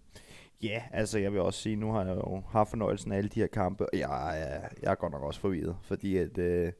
Ja, 0.63 0.81
altså 0.91 1.19
jeg 1.19 1.31
vil 1.33 1.41
også 1.41 1.59
sige, 1.61 1.75
nu 1.75 1.91
har 1.91 2.05
jeg 2.05 2.15
jo 2.15 2.43
haft 2.49 2.69
fornøjelsen 2.69 3.11
af 3.11 3.17
alle 3.17 3.29
de 3.29 3.39
her 3.39 3.47
kampe, 3.47 3.83
og 3.93 3.99
jeg 3.99 4.39
er, 4.41 4.59
jeg 4.83 4.91
er 4.91 4.95
godt 4.95 5.11
nok 5.13 5.23
også 5.23 5.39
forvirret, 5.39 5.75
fordi 5.81 6.17
at, 6.17 6.37
øh, 6.37 6.71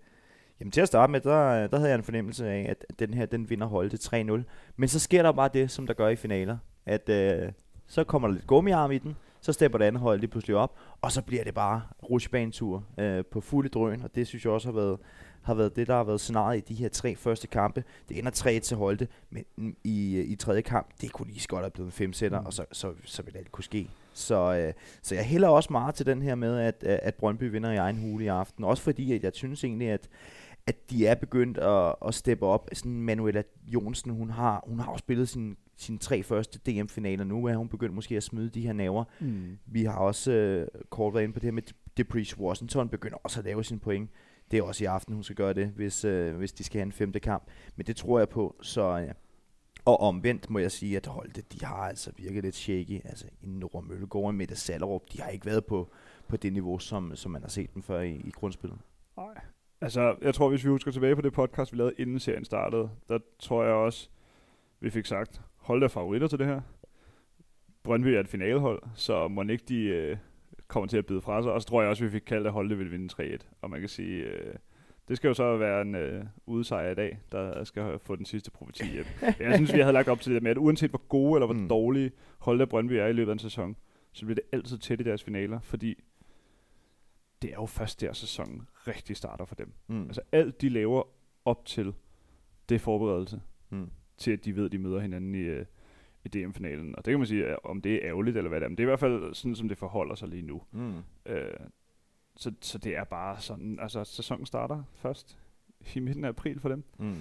jamen 0.60 0.72
til 0.72 0.82
at 0.82 0.88
starte 0.88 1.12
med, 1.12 1.20
der, 1.22 1.68
der 1.68 1.78
havde 1.78 1.90
jeg 1.90 1.98
en 1.98 2.04
fornemmelse 2.04 2.48
af, 2.50 2.66
at 2.70 3.00
den 3.00 3.14
her, 3.14 3.26
den 3.26 3.50
vinder 3.50 3.68
Holte 3.68 3.98
3-0, 3.98 4.44
men 4.76 4.90
så 4.90 5.00
sker 5.00 5.24
der 5.24 5.32
bare 5.32 5.50
det, 5.54 5.72
som 5.72 5.88
der 5.88 5.94
gør 5.94 6.08
i 6.08 6.16
finaler, 6.16 6.58
at 6.86 7.10
øh, 7.10 7.52
så 7.88 8.04
kommer 8.04 8.28
der 8.28 8.36
lidt 8.36 8.48
gummiarm 8.48 8.92
i 8.92 8.98
den, 8.98 9.16
så 9.42 9.54
stepper 9.54 9.78
det 9.78 9.86
andet 9.86 10.02
hold 10.02 10.20
lige 10.20 10.30
pludselig 10.30 10.56
op, 10.56 10.76
og 11.02 11.12
så 11.12 11.22
bliver 11.22 11.44
det 11.44 11.54
bare 11.54 11.82
rutsjebanetur 12.10 12.84
øh, 12.98 13.26
på 13.26 13.42
fulde 13.42 13.70
drøn, 13.70 14.02
og 14.04 14.16
det 14.16 14.28
synes 14.28 14.46
jeg 14.46 14.54
også 14.54 14.68
har 14.68 14.74
været, 14.74 15.00
har 15.42 15.54
været 15.54 15.76
det, 15.76 15.88
der 15.88 15.96
har 15.96 16.04
været 16.04 16.20
scenariet 16.22 16.70
i 16.70 16.74
de 16.74 16.80
her 16.80 16.90
tre 16.90 17.16
første 17.16 17.48
kampe. 17.48 17.84
Det 18.10 18.20
ender 18.20 18.32
3 18.32 18.60
til 18.60 18.78
Holte, 18.78 19.08
men 19.30 19.46
i, 19.84 20.20
i 20.22 20.36
tredje 20.36 20.62
kamp, 20.62 20.88
det 21.02 21.12
kunne 21.12 21.28
lige 21.28 21.40
så 21.40 21.48
godt 21.48 21.62
have 21.62 21.72
blevet 21.72 21.88
en 21.88 21.92
5 21.92 22.14
sætter, 22.14 22.40
Mm. 22.40 22.46
og 22.46 22.54
så, 22.54 22.66
så, 22.72 22.92
så 23.06 23.24
vil 23.24 23.38
alt 23.38 23.52
kunne 23.52 23.64
ske. 23.64 23.90
Så, 24.14 24.56
øh, 24.56 24.74
så 25.02 25.16
jeg 25.16 25.26
hælder 25.26 25.48
også 25.48 25.68
meget 25.72 25.96
til 25.96 26.06
den 26.06 26.22
her 26.22 26.36
med, 26.36 26.60
at, 26.60 26.84
at 26.84 27.16
Brøndby 27.16 27.44
vinder 27.44 27.72
i 27.72 27.76
egen 27.76 27.98
hule 27.98 28.26
i 28.26 28.28
aften. 28.28 28.64
Også 28.64 28.84
fordi, 28.84 29.14
at 29.14 29.24
jeg 29.24 29.32
synes 29.34 29.64
egentlig, 29.64 29.88
at, 29.90 30.10
at 30.70 30.90
de 30.90 31.08
er 31.08 31.16
begyndt 31.16 31.58
at, 31.58 31.96
at 32.08 32.14
steppe 32.14 32.46
op. 32.46 32.70
Sådan 32.74 33.02
Manuela 33.02 33.44
Jonsen, 33.68 34.12
hun 34.12 34.30
har, 34.30 34.64
hun 34.68 34.80
har 34.80 34.92
jo 34.92 34.98
spillet 34.98 35.30
sin, 35.30 35.58
sine 35.78 35.98
tre 35.98 36.24
første 36.24 36.60
DM-finaler 36.60 37.24
nu, 37.24 37.46
er 37.46 37.56
hun 37.56 37.70
begyndt 37.70 37.96
måske 37.96 38.18
at 38.18 38.24
smide 38.24 38.50
de 38.50 38.62
her 38.62 38.74
naver. 38.74 39.04
Mm. 39.20 39.58
Vi 39.66 39.84
har 39.84 39.98
også 39.98 40.32
øh, 40.32 40.68
kort 40.90 41.14
været 41.14 41.24
inde 41.24 41.34
på 41.34 41.40
det 41.40 41.48
her 41.48 41.52
med 41.52 41.64
Depreece 41.98 42.40
Washington, 42.40 42.90
begynder 42.90 43.18
også 43.24 43.40
at 43.40 43.46
lave 43.46 43.64
sine 43.64 43.80
point. 43.80 44.10
Det 44.52 44.60
er 44.60 44.64
også 44.64 44.84
i 44.84 44.88
aften, 44.88 45.14
hun 45.14 45.24
skal 45.24 45.36
gøre 45.36 45.54
det, 45.54 45.68
hvis, 45.68 46.06
øh, 46.06 46.36
hvis 46.36 46.52
de 46.52 46.64
skal 46.64 46.80
have 46.80 46.86
en 46.86 46.92
femte 46.92 47.20
kamp. 47.20 47.44
Men 47.76 47.86
det 47.86 47.96
tror 47.96 48.20
jeg 48.20 48.30
på, 48.30 48.56
så... 48.62 49.00
Øh, 49.00 49.14
og 49.86 50.00
omvendt 50.00 50.50
må 50.50 50.60
jeg 50.60 50.72
sige, 50.72 50.98
at 50.98 51.08
Holte, 51.08 51.42
de 51.42 51.66
har 51.66 51.76
altså 51.76 52.12
virket 52.18 52.44
lidt 52.44 52.56
shaky. 52.56 53.02
Altså 53.06 53.26
en 53.44 53.50
Nora 53.50 53.82
Møllegaard 53.82 54.26
og 54.26 54.36
Mette 54.36 54.56
Sallerup, 54.56 55.02
de 55.14 55.22
har 55.22 55.30
ikke 55.30 55.46
været 55.46 55.66
på, 55.66 55.92
på 56.28 56.38
det 56.38 56.54
niveau, 56.54 56.80
som, 56.80 57.16
som 57.16 57.32
man 57.32 57.42
har 57.42 57.50
set 57.50 57.74
dem 57.74 57.84
før 57.84 58.02
i, 58.02 58.16
i 58.16 58.32
grundspillet. 58.32 58.80
Nej. 59.18 59.42
Altså, 59.82 60.16
jeg 60.22 60.34
tror, 60.34 60.50
hvis 60.50 60.64
vi 60.66 60.70
husker 60.70 60.92
tilbage 60.92 61.16
på 61.16 61.22
det 61.22 61.34
podcast, 61.34 61.74
vi 61.74 61.78
lavede 61.78 61.94
inden 61.98 62.20
serien 62.20 62.46
startede, 62.46 62.90
der 63.10 63.20
tror 63.40 63.64
jeg 63.64 63.74
også, 63.74 64.10
vi 64.80 64.90
fik 64.90 65.06
sagt, 65.06 65.42
hold 65.58 65.82
der 65.82 65.88
favoritter 65.88 66.28
til 66.28 66.40
det 66.40 66.48
her. 66.48 66.62
Brøndby 67.84 68.08
er 68.08 68.20
et 68.20 68.28
finalehold, 68.28 68.82
så 68.96 69.28
må 69.28 69.44
ikke 69.44 69.64
de 69.68 69.84
øh, 69.84 70.18
kommer 70.68 70.88
til 70.88 70.98
at 70.98 71.06
bide 71.06 71.22
fra 71.22 71.42
sig. 71.44 71.52
Og 71.52 71.62
så 71.62 71.68
tror 71.68 71.82
jeg 71.82 71.90
også, 71.90 72.04
vi 72.04 72.10
fik 72.10 72.22
kaldt, 72.26 72.48
at 72.48 72.54
Holte 72.54 72.78
vil 72.78 72.92
vinde 72.92 73.36
3-1. 73.36 73.48
Og 73.62 73.70
man 73.70 73.80
kan 73.80 73.90
sige, 73.90 74.24
øh, 74.24 74.54
det 75.08 75.18
skal 75.18 75.28
jo 75.28 75.34
så 75.34 75.58
være 75.58 75.82
en 75.82 75.96
øh, 75.96 76.26
udesejr 76.46 76.92
i 76.92 76.96
dag, 76.96 77.20
der 77.32 77.64
skal 77.64 78.00
få 78.00 78.16
den 78.16 78.26
sidste 78.26 78.52
profeti 78.52 78.86
hjem. 78.92 79.06
Jeg 79.40 79.56
synes, 79.56 79.74
vi 79.74 79.80
havde 79.80 79.94
lagt 79.94 80.08
op 80.08 80.20
til 80.22 80.34
det 80.34 80.44
med, 80.44 80.52
at 80.52 80.58
uanset 80.58 80.90
hvor 80.90 81.02
gode 81.08 81.38
eller 81.38 81.46
hvor 81.48 81.56
Mm. 81.56 81.70
dårlige 81.70 82.12
Holte 82.40 82.62
og 82.64 82.70
Brøndby 82.70 82.94
er 82.94 83.06
i 83.08 83.14
løbet 83.14 83.32
af 83.32 83.34
en 83.36 83.40
sæson, 83.40 83.76
så 84.14 84.26
bliver 84.26 84.36
det 84.36 84.44
altid 84.52 84.78
tæt 84.78 85.00
i 85.02 85.04
deres 85.04 85.24
finaler, 85.24 85.60
fordi 85.60 86.04
det 87.42 87.50
er 87.50 87.56
jo 87.56 87.66
først 87.66 88.02
der 88.02 88.14
sæsonen 88.14 88.68
rigtig 88.88 89.18
starter 89.18 89.46
for 89.46 89.56
dem. 89.56 89.74
Mm. 89.88 90.04
Altså 90.04 90.22
alt 90.32 90.62
de 90.62 90.70
laver 90.70 91.04
op 91.46 91.66
til, 91.66 91.94
det 92.70 92.76
er 92.76 92.80
forberedelse 92.80 93.42
mm. 93.70 93.90
til, 94.18 94.32
at 94.32 94.46
de 94.46 94.56
ved, 94.56 94.66
at 94.66 94.72
de 94.72 94.78
møder 94.78 95.00
hinanden 95.00 95.36
i, 95.36 95.42
øh, 95.42 95.66
i 96.26 96.28
DM-finalen. 96.28 96.96
Og 96.96 97.06
det 97.06 97.12
kan 97.12 97.20
man 97.20 97.28
sige, 97.28 97.66
om 97.66 97.82
det 97.82 97.96
er 97.96 98.00
ærgerligt 98.04 98.38
eller 98.38 98.50
hvad 98.50 98.60
det 98.60 98.66
er, 98.66 98.70
men 98.70 98.78
det 98.78 98.84
er 98.84 98.88
i 98.88 98.92
hvert 98.92 99.00
fald 99.00 99.34
sådan, 99.34 99.56
som 99.56 99.68
det 99.68 99.78
forholder 99.78 100.16
sig 100.16 100.28
lige 100.28 100.42
nu. 100.42 100.62
Mm. 100.72 100.98
Øh, 101.26 101.54
så, 102.36 102.54
så 102.62 102.78
det 102.78 102.98
er 102.98 103.04
bare 103.04 103.40
sådan, 103.40 103.80
altså 103.80 104.04
sæsonen 104.04 104.46
starter 104.46 104.84
først 104.94 105.40
i 105.96 106.00
midten 106.00 106.24
af 106.24 106.30
april 106.30 106.60
for 106.60 106.70
dem. 106.70 106.84
Mm. 106.98 107.16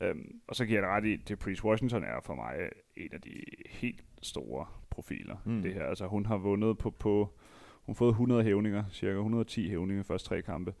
Øhm, 0.00 0.40
og 0.46 0.56
så 0.56 0.66
giver 0.66 0.80
jeg 0.80 0.82
det 0.82 0.96
ret 0.96 1.04
i, 1.04 1.32
at 1.32 1.38
Priest 1.38 1.64
Washington 1.64 2.04
er 2.04 2.20
for 2.20 2.34
mig 2.34 2.54
en 2.96 3.08
af 3.12 3.20
de 3.20 3.42
helt 3.68 4.04
store 4.22 4.66
profiler. 4.90 5.36
Mm. 5.44 5.62
Det 5.62 5.74
her. 5.74 5.86
Altså, 5.86 6.06
hun 6.06 6.26
har 6.26 6.36
vundet 6.36 6.78
på, 6.78 6.90
på 6.90 7.34
hun 7.82 7.92
har 7.94 7.98
fået 7.98 8.10
100 8.10 8.42
hævninger, 8.44 8.84
cirka 8.90 9.16
110 9.16 9.68
hævninger 9.68 10.02
første 10.02 10.28
tre 10.28 10.42
kampe, 10.42 10.74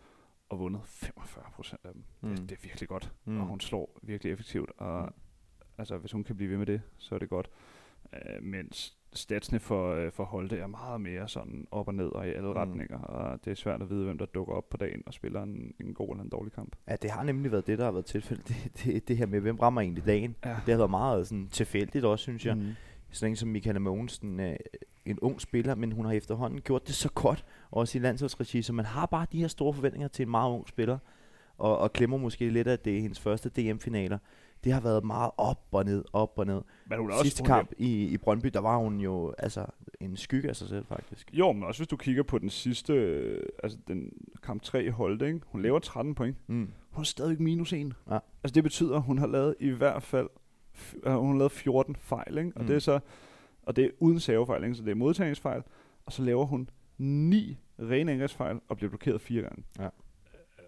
og 0.48 0.58
vundet 0.58 0.80
45 0.84 1.44
procent 1.54 1.80
af 1.84 1.90
dem. 1.92 2.02
Mm. 2.20 2.28
Det, 2.28 2.38
det 2.50 2.52
er 2.52 2.60
virkelig 2.62 2.88
godt, 2.88 3.12
Mm. 3.24 3.40
og 3.40 3.46
hun 3.46 3.60
slår 3.60 3.98
virkelig 4.02 4.32
effektivt. 4.32 4.70
Og 4.78 5.02
Mm. 5.02 5.12
altså, 5.78 5.98
hvis 5.98 6.12
hun 6.12 6.24
kan 6.24 6.36
blive 6.36 6.50
ved 6.50 6.56
med 6.58 6.66
det, 6.66 6.80
så 6.98 7.14
er 7.14 7.18
det 7.18 7.28
godt. 7.28 7.50
Uh, 8.12 8.44
mens 8.44 8.96
statsene 9.12 9.58
for, 9.60 10.04
uh, 10.06 10.12
for 10.12 10.24
Holte 10.24 10.58
er 10.58 10.66
meget 10.66 11.00
mere 11.00 11.28
sådan 11.28 11.66
op 11.70 11.88
og 11.88 11.94
ned 11.94 12.06
og 12.06 12.26
i 12.28 12.30
alle 12.30 12.48
mm. 12.48 12.52
retninger, 12.52 12.98
og 12.98 13.44
det 13.44 13.50
er 13.50 13.54
svært 13.54 13.82
at 13.82 13.90
vide, 13.90 14.04
hvem 14.04 14.18
der 14.18 14.26
dukker 14.26 14.54
op 14.54 14.68
på 14.70 14.76
dagen 14.76 15.02
og 15.06 15.14
spiller 15.14 15.42
en, 15.42 15.74
en 15.80 15.94
god 15.94 16.10
eller 16.10 16.22
en 16.24 16.28
dårlig 16.30 16.52
kamp. 16.52 16.76
Ja, 16.88 16.96
det 16.96 17.10
har 17.10 17.22
nemlig 17.22 17.52
været 17.52 17.66
det, 17.66 17.78
der 17.78 17.84
har 17.84 17.92
været 17.92 18.04
tilfældet. 18.06 18.48
Det, 18.74 18.84
det, 18.84 19.08
det 19.08 19.16
her 19.16 19.26
med, 19.26 19.40
hvem 19.40 19.56
rammer 19.58 19.80
egentlig 19.80 20.06
dagen. 20.06 20.36
Ja. 20.44 20.48
Det 20.50 20.72
har 20.72 20.76
været 20.76 20.90
meget 20.90 21.26
sådan, 21.28 21.48
tilfældigt 21.48 22.04
også, 22.04 22.22
synes 22.22 22.46
jeg. 22.46 22.56
Mm. 22.56 22.68
Sådan 23.12 23.32
en 23.32 23.36
som 23.36 23.48
Michaela 23.48 23.78
Mogensen, 23.78 24.40
øh, 24.40 24.56
en 25.06 25.18
ung 25.20 25.40
spiller, 25.40 25.74
men 25.74 25.92
hun 25.92 26.04
har 26.06 26.12
efterhånden 26.12 26.60
gjort 26.60 26.86
det 26.86 26.94
så 26.94 27.08
godt, 27.14 27.44
også 27.70 27.98
i 27.98 28.00
landsholdsregi, 28.00 28.62
så 28.62 28.72
man 28.72 28.84
har 28.84 29.06
bare 29.06 29.26
de 29.32 29.38
her 29.40 29.48
store 29.48 29.74
forventninger 29.74 30.08
til 30.08 30.22
en 30.22 30.30
meget 30.30 30.50
ung 30.50 30.68
spiller, 30.68 30.98
og, 31.58 31.78
og 31.78 31.92
glemmer 31.92 32.16
måske 32.16 32.50
lidt, 32.50 32.68
at 32.68 32.84
det 32.84 32.96
er 32.96 33.00
hendes 33.00 33.20
første 33.20 33.48
DM-finaler. 33.48 34.18
Det 34.64 34.72
har 34.72 34.80
været 34.80 35.04
meget 35.04 35.30
op 35.36 35.60
og 35.72 35.84
ned, 35.84 36.04
op 36.12 36.32
og 36.38 36.46
ned. 36.46 36.60
Men 36.86 36.98
hun 36.98 37.10
er 37.10 37.14
også, 37.14 37.22
Sidste 37.24 37.42
hun 37.42 37.50
er- 37.50 37.54
kamp 37.54 37.72
i, 37.78 38.06
i 38.06 38.16
Brøndby, 38.18 38.48
der 38.54 38.60
var 38.60 38.76
hun 38.76 39.00
jo 39.00 39.34
altså 39.38 39.66
en 40.00 40.16
skygge 40.16 40.48
af 40.48 40.56
sig 40.56 40.68
selv, 40.68 40.84
faktisk. 40.86 41.30
Jo, 41.32 41.52
men 41.52 41.62
også 41.64 41.78
hvis 41.80 41.88
du 41.88 41.96
kigger 41.96 42.22
på 42.22 42.38
den 42.38 42.50
sidste, 42.50 42.92
øh, 42.92 43.42
altså 43.62 43.78
den 43.88 44.12
kamp 44.42 44.62
3 44.62 44.84
i 44.84 44.88
Holte, 44.88 45.26
ikke? 45.26 45.40
hun 45.46 45.62
laver 45.62 45.78
13 45.78 46.14
point. 46.14 46.36
Mm. 46.46 46.54
Hun 46.56 46.68
har 46.96 47.02
stadigvæk 47.04 47.40
minus 47.40 47.72
1. 47.72 47.92
Ja. 48.10 48.18
Altså 48.44 48.54
det 48.54 48.62
betyder, 48.62 48.96
at 48.96 49.02
hun 49.02 49.18
har 49.18 49.26
lavet 49.26 49.54
i 49.60 49.68
hvert 49.70 50.02
fald, 50.02 50.28
øh, 51.02 51.12
hun 51.14 51.30
har 51.30 51.38
lavet 51.38 51.52
14 51.52 51.96
fejl, 51.96 52.38
ikke? 52.38 52.52
Og 52.56 52.60
Mm. 52.60 52.66
det 52.66 52.76
er 52.76 52.80
så, 52.80 53.00
og 53.62 53.76
det 53.76 53.84
er 53.84 53.90
uden 54.00 54.20
savefejl, 54.20 54.64
ikke? 54.64 54.74
Så 54.74 54.82
det 54.82 54.90
er 54.90 54.94
modtagningsfejl. 54.94 55.62
Og 56.06 56.12
så 56.12 56.22
laver 56.22 56.44
hun 56.44 56.68
9 56.98 57.58
rene 57.78 58.12
angrebsfejl 58.12 58.60
og 58.68 58.76
bliver 58.76 58.88
blokeret 58.90 59.20
fire 59.20 59.42
gange. 59.42 59.64
Ja. 59.78 59.88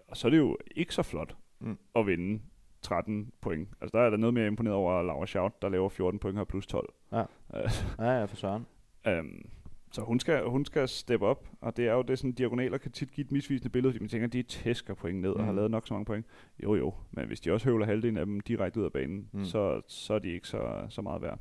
Og 0.07 0.17
så 0.17 0.27
er 0.27 0.29
det 0.29 0.37
jo 0.37 0.57
ikke 0.75 0.93
så 0.93 1.03
flot 1.03 1.35
Mm. 1.59 1.77
at 1.95 2.07
vinde 2.07 2.41
13 2.81 3.31
point. 3.41 3.69
Altså 3.81 3.97
der 3.97 4.03
er 4.03 4.09
der 4.09 4.17
noget 4.17 4.33
mere 4.33 4.47
imponeret 4.47 4.75
over 4.75 5.01
Laura 5.03 5.25
Schaut, 5.25 5.61
der 5.61 5.69
laver 5.69 5.89
14 5.89 6.19
point 6.19 6.39
og 6.39 6.47
plus 6.47 6.67
12. 6.67 6.93
Ja. 7.11 7.19
Øh, 7.55 7.69
Ja, 7.99 8.19
ja, 8.19 8.25
for 8.25 8.35
søren. 8.35 8.65
Um, 9.07 9.45
så 9.95 10.01
hun 10.01 10.19
skal, 10.19 10.43
hun 10.43 10.65
skal 10.65 10.87
steppe 10.87 11.25
op, 11.25 11.49
og 11.61 11.77
det 11.77 11.87
er 11.87 11.93
jo 11.93 12.01
det, 12.01 12.19
sådan, 12.19 12.31
diagonaler 12.31 12.77
kan 12.77 12.91
tit 12.91 13.11
give 13.11 13.25
et 13.25 13.31
misvisende 13.31 13.69
billede, 13.69 13.93
fordi 13.93 14.03
man 14.03 14.09
tænker, 14.09 14.27
de 14.27 14.43
tæsker 14.43 14.93
point 14.93 15.19
ned 15.21 15.29
mm. 15.33 15.35
og 15.39 15.43
har 15.45 15.51
Mm. 15.51 15.55
lavet 15.55 15.71
nok 15.71 15.87
så 15.87 15.93
mange 15.93 16.05
point. 16.05 16.25
Jo 16.63 16.75
jo, 16.75 16.93
men 17.11 17.27
hvis 17.27 17.39
de 17.39 17.51
også 17.51 17.69
høvler 17.69 17.85
halvdelen 17.85 18.17
af 18.17 18.25
dem 18.25 18.39
direkte 18.39 18.79
ud 18.79 18.85
af 18.85 18.91
banen, 18.91 19.29
Mm. 19.31 19.39
mm. 19.39 19.45
så, 19.45 19.81
så 19.87 20.13
er 20.13 20.19
de 20.19 20.29
ikke 20.31 20.47
så, 20.47 20.85
så 20.89 21.01
meget 21.01 21.21
værd. 21.21 21.39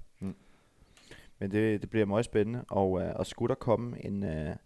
Men 1.38 1.50
det, 1.50 1.82
det 1.82 1.90
bliver 1.90 2.06
meget 2.06 2.24
spændende, 2.24 2.64
og, 2.70 3.00
øh, 3.02 3.12
og 3.16 3.26
skulle 3.26 3.48
der 3.48 3.54
komme 3.54 4.04
en, 4.04 4.22
øh, 4.24 4.56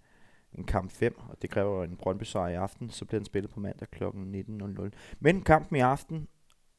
en 0.53 0.65
kamp 0.65 0.91
5, 0.91 1.19
og 1.19 1.43
det 1.43 1.51
kræver 1.51 1.85
en 1.85 1.97
Brøndby 1.97 2.23
sejr 2.23 2.49
i 2.49 2.55
aften, 2.55 2.91
så 2.91 3.05
bliver 3.05 3.19
den 3.19 3.27
spillet 3.27 3.51
på 3.51 3.61
mandag 3.61 3.89
kl. 3.91 4.05
19.00. 4.05 4.91
Men 5.21 5.43
kampen 5.43 5.77
i 5.77 5.81
aften 5.81 6.29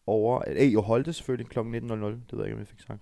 over, 0.07 0.41
øh, 0.47 0.73
jo 0.73 0.81
Holte 0.81 1.13
selvfølgelig 1.13 1.47
kl. 1.49 1.59
19.00, 1.59 1.65
det 1.65 2.31
ved 2.31 2.39
jeg 2.39 2.45
ikke, 2.45 2.53
om 2.53 2.59
jeg 2.59 2.67
fik 2.67 2.79
sagt. 2.79 3.01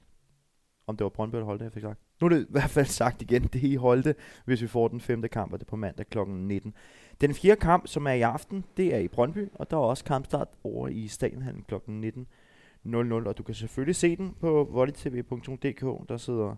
Om 0.87 0.97
det 0.97 1.03
var 1.03 1.09
Brøndby 1.09 1.35
eller 1.35 1.45
Holte, 1.45 1.63
jeg 1.63 1.71
fik 1.73 1.81
sagt. 1.83 1.99
Nu 2.21 2.25
er 2.25 2.29
det 2.29 2.41
i 2.41 2.45
hvert 2.49 2.69
fald 2.69 2.85
sagt 2.85 3.21
igen, 3.21 3.43
det 3.43 3.63
er 3.63 3.71
i 3.71 3.75
holdte, 3.75 4.15
hvis 4.45 4.61
vi 4.61 4.67
får 4.67 4.87
den 4.87 5.01
femte 5.01 5.27
kamp, 5.27 5.53
og 5.53 5.59
det 5.59 5.65
er 5.65 5.69
på 5.69 5.75
mandag 5.75 6.09
kl. 6.09 6.17
19. 6.27 6.73
Den 7.21 7.33
fjerde 7.33 7.61
kamp, 7.61 7.87
som 7.87 8.07
er 8.07 8.11
i 8.11 8.21
aften, 8.21 8.65
det 8.77 8.95
er 8.95 8.99
i 8.99 9.07
Brøndby, 9.07 9.47
og 9.53 9.71
der 9.71 9.77
er 9.77 9.81
også 9.81 10.03
kampstart 10.03 10.47
over 10.63 10.87
i 10.87 11.07
Stadionhallen 11.07 11.65
kl. 11.67 11.75
19.00, 11.75 13.13
og 13.13 13.37
du 13.37 13.43
kan 13.43 13.55
selvfølgelig 13.55 13.95
se 13.95 14.15
den 14.15 14.35
på 14.39 14.69
volleytv.dk, 14.71 16.09
der 16.09 16.17
sidder 16.17 16.55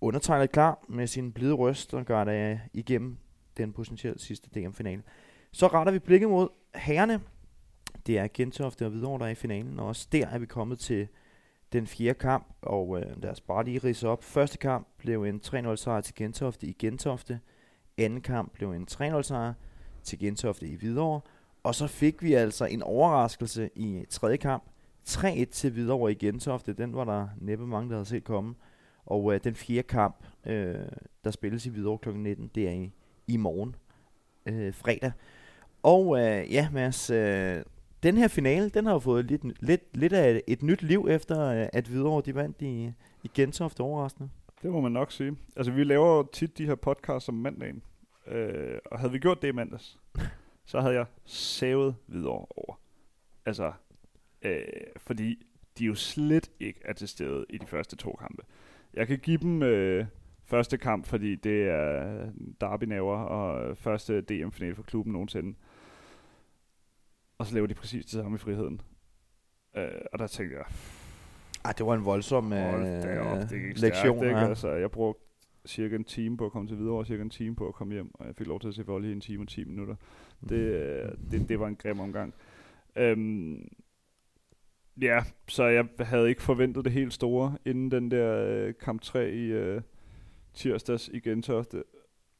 undertegnet 0.00 0.52
klar 0.52 0.84
med 0.88 1.06
sin 1.06 1.32
blide 1.32 1.52
røst 1.52 1.94
og 1.94 2.04
gør 2.04 2.24
det 2.24 2.60
igennem 2.72 3.16
den 3.56 3.72
potentielt 3.72 4.20
sidste 4.20 4.48
DM-finale. 4.54 5.02
Så 5.52 5.66
retter 5.66 5.92
vi 5.92 5.98
blikket 5.98 6.28
mod 6.28 6.48
herrene. 6.74 7.20
Det 8.06 8.18
er 8.18 8.28
Gentofte 8.34 8.84
og 8.84 8.90
Hvidovre, 8.90 9.18
der 9.18 9.26
er 9.26 9.30
i 9.30 9.34
finalen, 9.34 9.78
og 9.78 9.86
også 9.86 10.08
der 10.12 10.26
er 10.26 10.38
vi 10.38 10.46
kommet 10.46 10.78
til 10.78 11.08
den 11.74 11.86
fjerde 11.86 12.18
kamp, 12.18 12.46
og 12.62 12.98
øh, 13.00 13.22
lad 13.22 13.30
os 13.30 13.40
bare 13.40 13.64
lige 13.64 13.78
rise 13.78 14.08
op. 14.08 14.24
Første 14.24 14.58
kamp 14.58 14.88
blev 14.98 15.24
en 15.24 15.40
3-0 15.44 15.76
sejr 15.76 16.00
til 16.00 16.14
Gentofte 16.14 16.66
i 16.66 16.72
Gentofte. 16.72 17.40
Anden 17.98 18.20
kamp 18.20 18.52
blev 18.52 18.70
en 18.70 18.86
3-0 18.90 19.22
sejr 19.22 19.52
til 20.02 20.18
Gentofte 20.18 20.66
i 20.66 20.74
Hvidovre. 20.74 21.20
Og 21.62 21.74
så 21.74 21.86
fik 21.86 22.22
vi 22.22 22.34
altså 22.34 22.64
en 22.64 22.82
overraskelse 22.82 23.70
i 23.74 24.04
tredje 24.10 24.36
kamp. 24.36 24.64
3-1 25.08 25.44
til 25.44 25.70
Hvidovre 25.70 26.12
i 26.12 26.14
Gentofte. 26.14 26.72
Den 26.72 26.94
var 26.94 27.04
der 27.04 27.28
næppe 27.40 27.66
mange, 27.66 27.88
der 27.88 27.96
havde 27.96 28.08
set 28.08 28.24
komme. 28.24 28.54
Og 29.06 29.34
øh, 29.34 29.40
den 29.44 29.54
fjerde 29.54 29.82
kamp, 29.82 30.16
øh, 30.46 30.74
der 31.24 31.30
spilles 31.30 31.66
i 31.66 31.70
Hvidovre 31.70 31.98
kl. 31.98 32.18
19, 32.18 32.50
det 32.54 32.68
er 32.68 32.72
i, 32.72 32.92
i 33.26 33.36
morgen, 33.36 33.76
øh, 34.46 34.74
fredag. 34.74 35.12
Og 35.82 36.18
øh, 36.18 36.52
ja, 36.52 36.68
Mads, 36.72 37.10
øh, 37.10 37.62
den 38.04 38.16
her 38.16 38.28
finale, 38.28 38.68
den 38.68 38.86
har 38.86 38.92
jo 38.92 38.98
fået 38.98 39.24
lidt, 39.24 39.62
lidt, 39.62 39.96
lidt 39.96 40.12
af 40.12 40.42
et, 40.46 40.62
nyt 40.62 40.82
liv, 40.82 41.06
efter 41.10 41.48
øh, 41.48 41.68
at 41.72 41.86
Hvidovre 41.86 42.22
de 42.26 42.34
vandt 42.34 42.62
i, 42.62 42.92
i 43.22 43.30
Gentofte 43.34 43.80
overraskende. 43.80 44.30
Det 44.62 44.72
må 44.72 44.80
man 44.80 44.92
nok 44.92 45.12
sige. 45.12 45.36
Altså 45.56 45.72
vi 45.72 45.84
laver 45.84 46.24
tit 46.32 46.58
de 46.58 46.66
her 46.66 46.74
podcasts 46.74 47.28
om 47.28 47.34
mandagen, 47.34 47.82
øh, 48.26 48.78
og 48.84 48.98
havde 48.98 49.12
vi 49.12 49.18
gjort 49.18 49.42
det 49.42 49.48
i 49.48 49.52
mandags, 49.52 49.98
så 50.66 50.80
havde 50.80 50.94
jeg 50.94 51.06
savet 51.24 51.94
videre 52.06 52.46
over. 52.50 52.80
Altså, 53.46 53.72
øh, 54.42 54.62
fordi 54.96 55.46
de 55.78 55.84
jo 55.84 55.94
slet 55.94 56.50
ikke 56.60 56.80
er 56.84 56.92
til 56.92 57.08
stede 57.08 57.46
i 57.50 57.58
de 57.58 57.66
første 57.66 57.96
to 57.96 58.16
kampe. 58.20 58.42
Jeg 58.94 59.06
kan 59.06 59.18
give 59.18 59.38
dem 59.38 59.62
øh, 59.62 60.06
første 60.44 60.78
kamp, 60.78 61.06
fordi 61.06 61.34
det 61.34 61.68
er 61.68 62.30
derby 62.60 62.98
og 62.98 63.76
første 63.76 64.20
DM-finale 64.20 64.74
for 64.74 64.82
klubben 64.82 65.12
nogensinde. 65.12 65.54
Og 67.44 67.48
så 67.48 67.54
laver 67.54 67.66
de 67.66 67.74
præcis 67.74 68.04
det 68.04 68.12
samme 68.12 68.34
i 68.34 68.38
friheden. 68.38 68.80
Øh, 69.76 69.88
og 70.12 70.18
der 70.18 70.26
tænkte 70.26 70.56
jeg, 70.56 70.64
Ej, 71.64 71.72
det 71.72 71.86
var 71.86 71.94
en 71.94 72.04
voldsom 72.04 72.52
øh, 72.52 73.32
op, 73.32 73.38
det 73.38 73.50
gik 73.50 73.80
lektion. 73.80 74.18
stærkt, 74.18 74.24
ikke? 74.24 74.38
ja. 74.38 74.48
Altså, 74.48 74.72
jeg 74.72 74.90
brugte 74.90 75.22
cirka 75.66 75.96
en 75.96 76.04
time 76.04 76.36
på 76.36 76.46
at 76.46 76.52
komme 76.52 76.68
til 76.68 76.78
videre, 76.78 76.94
og 76.94 77.06
cirka 77.06 77.22
en 77.22 77.30
time 77.30 77.56
på 77.56 77.68
at 77.68 77.74
komme 77.74 77.94
hjem, 77.94 78.10
og 78.14 78.26
jeg 78.26 78.36
fik 78.36 78.46
lov 78.46 78.60
til 78.60 78.68
at 78.68 78.74
se 78.74 78.86
volley 78.86 79.08
i 79.08 79.12
en 79.12 79.20
time 79.20 79.42
og 79.42 79.48
10 79.48 79.64
minutter. 79.64 79.94
Det, 80.48 80.56
øh, 80.56 81.08
det, 81.30 81.48
det 81.48 81.60
var 81.60 81.66
en 81.66 81.76
grim 81.76 82.00
omgang. 82.00 82.34
Øhm, 82.96 83.68
ja, 85.02 85.24
så 85.48 85.64
jeg 85.64 85.86
havde 86.00 86.28
ikke 86.28 86.42
forventet 86.42 86.84
det 86.84 86.92
helt 86.92 87.12
store, 87.12 87.56
inden 87.64 87.90
den 87.90 88.10
der 88.10 88.46
øh, 88.48 88.74
kamp 88.80 89.02
3 89.02 89.30
i 89.30 89.44
øh, 89.44 89.82
tirsdags 90.54 91.08
i 91.08 91.20
Gentofte, 91.20 91.82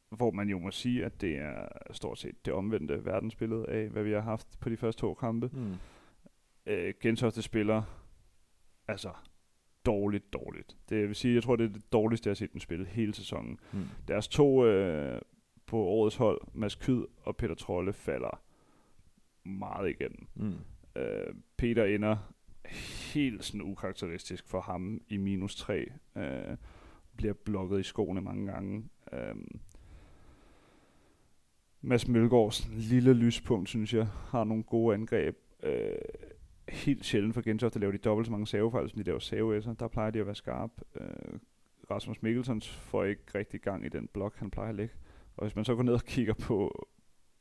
hvor 0.09 0.31
man 0.31 0.49
jo 0.49 0.59
må 0.59 0.71
sige, 0.71 1.05
at 1.05 1.21
det 1.21 1.37
er 1.37 1.67
stort 1.91 2.19
set 2.19 2.45
det 2.45 2.53
omvendte 2.53 3.05
verdensbillede 3.05 3.65
af, 3.69 3.89
hvad 3.89 4.03
vi 4.03 4.11
har 4.11 4.21
haft 4.21 4.47
på 4.59 4.69
de 4.69 4.77
første 4.77 5.01
to 5.01 5.13
kampe 5.13 5.49
Mm. 5.53 5.73
øh, 6.65 6.93
Gentofte 7.01 7.41
spiller 7.41 7.83
altså 8.87 9.09
dårligt, 9.85 10.33
dårligt. 10.33 10.77
Det 10.89 11.07
vil 11.07 11.15
sige, 11.15 11.35
jeg 11.35 11.43
tror, 11.43 11.55
det 11.55 11.63
er 11.69 11.73
det 11.73 11.91
dårligste, 11.93 12.27
jeg 12.27 12.31
har 12.31 12.35
set 12.35 12.53
dem 12.53 12.59
spille 12.59 12.85
hele 12.85 13.13
sæsonen. 13.13 13.59
Mm. 13.73 13.79
Deres 14.07 14.27
to 14.27 14.65
øh, 14.65 15.21
på 15.65 15.77
årets 15.77 16.15
hold, 16.15 16.41
Mads 16.53 16.75
Kyd 16.75 17.03
og 17.23 17.37
Peter 17.37 17.55
Trolle, 17.55 17.93
falder 17.93 18.41
meget 19.43 19.89
igennem. 19.89 20.27
Mm. 20.35 20.53
Øh, 21.01 21.33
Peter 21.57 21.85
ender 21.85 22.17
helt 23.13 23.43
sådan 23.45 23.61
ukarakteristisk 23.61 24.47
for 24.47 24.61
ham 24.61 25.01
i 25.09 25.17
minus 25.17 25.55
3. 25.55 25.85
Øh, 26.17 26.57
bliver 27.17 27.33
blokket 27.33 27.79
i 27.79 27.83
skoene 27.83 28.21
mange 28.21 28.51
gange. 28.51 28.83
Øh, 29.13 29.35
Mads 31.85 32.07
Mølgaards 32.07 32.67
lille 32.71 33.13
lyspunkt, 33.13 33.69
synes 33.69 33.93
jeg, 33.93 34.07
har 34.07 34.43
nogle 34.43 34.63
gode 34.63 34.93
angreb. 34.93 35.37
Øh, 35.63 35.91
helt 36.69 37.05
sjældent 37.05 37.33
for 37.33 37.41
Gentofte 37.41 37.79
laver 37.79 37.91
de 37.91 37.97
dobbelt 37.97 38.27
så 38.27 38.31
mange 38.31 38.47
savefejl, 38.47 38.89
som 38.89 38.97
de 38.97 39.03
laver 39.03 39.19
saveæsser. 39.19 39.73
Der 39.73 39.87
plejer 39.87 40.11
de 40.11 40.19
at 40.19 40.25
være 40.25 40.35
skarp. 40.35 40.71
Øh, 40.95 41.39
Rasmus 41.91 42.21
Mikkelsons 42.21 42.69
får 42.69 43.03
ikke 43.03 43.23
rigtig 43.35 43.61
gang 43.61 43.85
i 43.85 43.89
den 43.89 44.07
blok, 44.13 44.37
han 44.37 44.51
plejer 44.51 44.69
at 44.69 44.75
lægge. 44.75 44.95
Og 45.37 45.45
hvis 45.45 45.55
man 45.55 45.65
så 45.65 45.75
går 45.75 45.83
ned 45.83 45.93
og 45.93 46.03
kigger 46.03 46.33
på, 46.33 46.87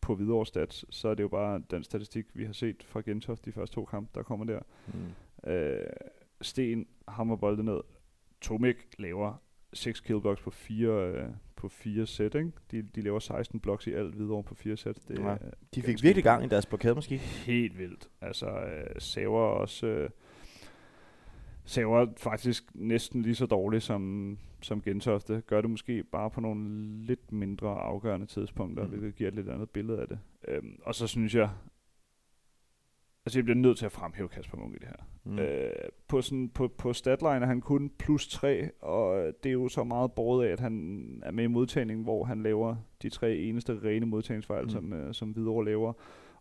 på 0.00 0.14
Hvidovre 0.14 0.46
Stats, 0.46 0.84
så 0.90 1.08
er 1.08 1.14
det 1.14 1.22
jo 1.22 1.28
bare 1.28 1.62
den 1.70 1.82
statistik, 1.82 2.26
vi 2.34 2.44
har 2.44 2.52
set 2.52 2.82
fra 2.82 3.00
Gentofte 3.00 3.50
de 3.50 3.52
første 3.52 3.74
to 3.74 3.84
kampe, 3.84 4.10
der 4.14 4.22
kommer 4.22 4.44
der. 4.44 4.60
Mm. 4.86 5.50
Øh, 5.50 5.86
Sten 6.40 6.86
hammer 7.08 7.36
bolden 7.36 7.64
ned. 7.64 7.80
Tomek 8.40 8.76
laver 8.98 9.42
6 9.72 10.00
killblocks 10.00 10.42
på 10.42 10.50
fire, 10.50 11.12
øh, 11.12 11.28
på 11.64 11.68
fire 11.68 12.06
sæt, 12.06 12.34
ikke? 12.34 12.52
De, 12.70 12.82
de 12.82 13.00
laver 13.00 13.18
16 13.18 13.60
blocks 13.60 13.86
i 13.86 13.92
alt 13.92 14.18
videre 14.18 14.42
på 14.42 14.54
fire 14.54 14.76
sæt. 14.76 14.98
Det 15.08 15.18
Ja. 15.18 15.36
De 15.74 15.82
fik 15.82 16.02
virkelig 16.02 16.24
gang 16.24 16.44
i 16.44 16.48
deres 16.48 16.66
blokade 16.66 16.94
måske. 16.94 17.16
helt 17.18 17.78
vildt. 17.78 18.08
Altså, 18.20 18.46
øh, 18.46 18.86
Saver 18.98 19.40
også... 19.40 19.86
Øh, 19.86 20.10
Saver 21.64 22.06
faktisk 22.16 22.64
næsten 22.74 23.22
lige 23.22 23.34
så 23.34 23.46
dårligt 23.46 23.82
som, 23.82 24.38
som 24.62 24.82
Gentofte. 24.82 25.42
Gør 25.46 25.60
det 25.60 25.70
måske 25.70 26.02
bare 26.02 26.30
på 26.30 26.40
nogle 26.40 26.86
lidt 27.06 27.32
mindre 27.32 27.68
afgørende 27.68 28.26
tidspunkter, 28.26 28.84
mm. 28.84 28.88
hvilket 28.88 29.14
giver 29.14 29.28
et 29.28 29.34
lidt 29.34 29.48
andet 29.48 29.70
billede 29.70 30.00
af 30.00 30.08
det. 30.08 30.18
Øhm, 30.48 30.78
og 30.82 30.94
så 30.94 31.06
synes 31.06 31.34
jeg, 31.34 31.50
altså 33.26 33.38
jeg 33.38 33.44
bliver 33.44 33.58
nødt 33.58 33.78
til 33.78 33.86
at 33.86 33.92
fremhæve 33.92 34.28
Kasper 34.28 34.58
Munk 34.58 34.74
i 34.74 34.78
det 34.78 34.88
her. 34.88 35.04
Mm. 35.24 35.38
Øh, 35.38 35.72
på, 36.08 36.22
sådan, 36.22 36.48
på, 36.48 36.68
på 36.68 36.92
statline 36.92 37.30
er 37.30 37.46
han 37.46 37.60
kun 37.60 37.90
plus 37.98 38.28
3, 38.28 38.70
og 38.80 39.32
det 39.42 39.48
er 39.48 39.52
jo 39.52 39.68
så 39.68 39.84
meget 39.84 40.12
båret 40.12 40.46
af, 40.46 40.52
at 40.52 40.60
han 40.60 41.22
er 41.22 41.30
med 41.30 41.44
i 41.44 41.46
modtagningen, 41.46 42.04
hvor 42.04 42.24
han 42.24 42.42
laver 42.42 42.76
de 43.02 43.08
tre 43.08 43.36
eneste 43.36 43.80
rene 43.84 44.06
modtagningsfejl, 44.06 44.62
mm. 44.62 44.70
som, 44.70 44.92
uh, 44.92 45.12
som 45.12 45.30
Hvidovre 45.30 45.64
laver, 45.64 45.92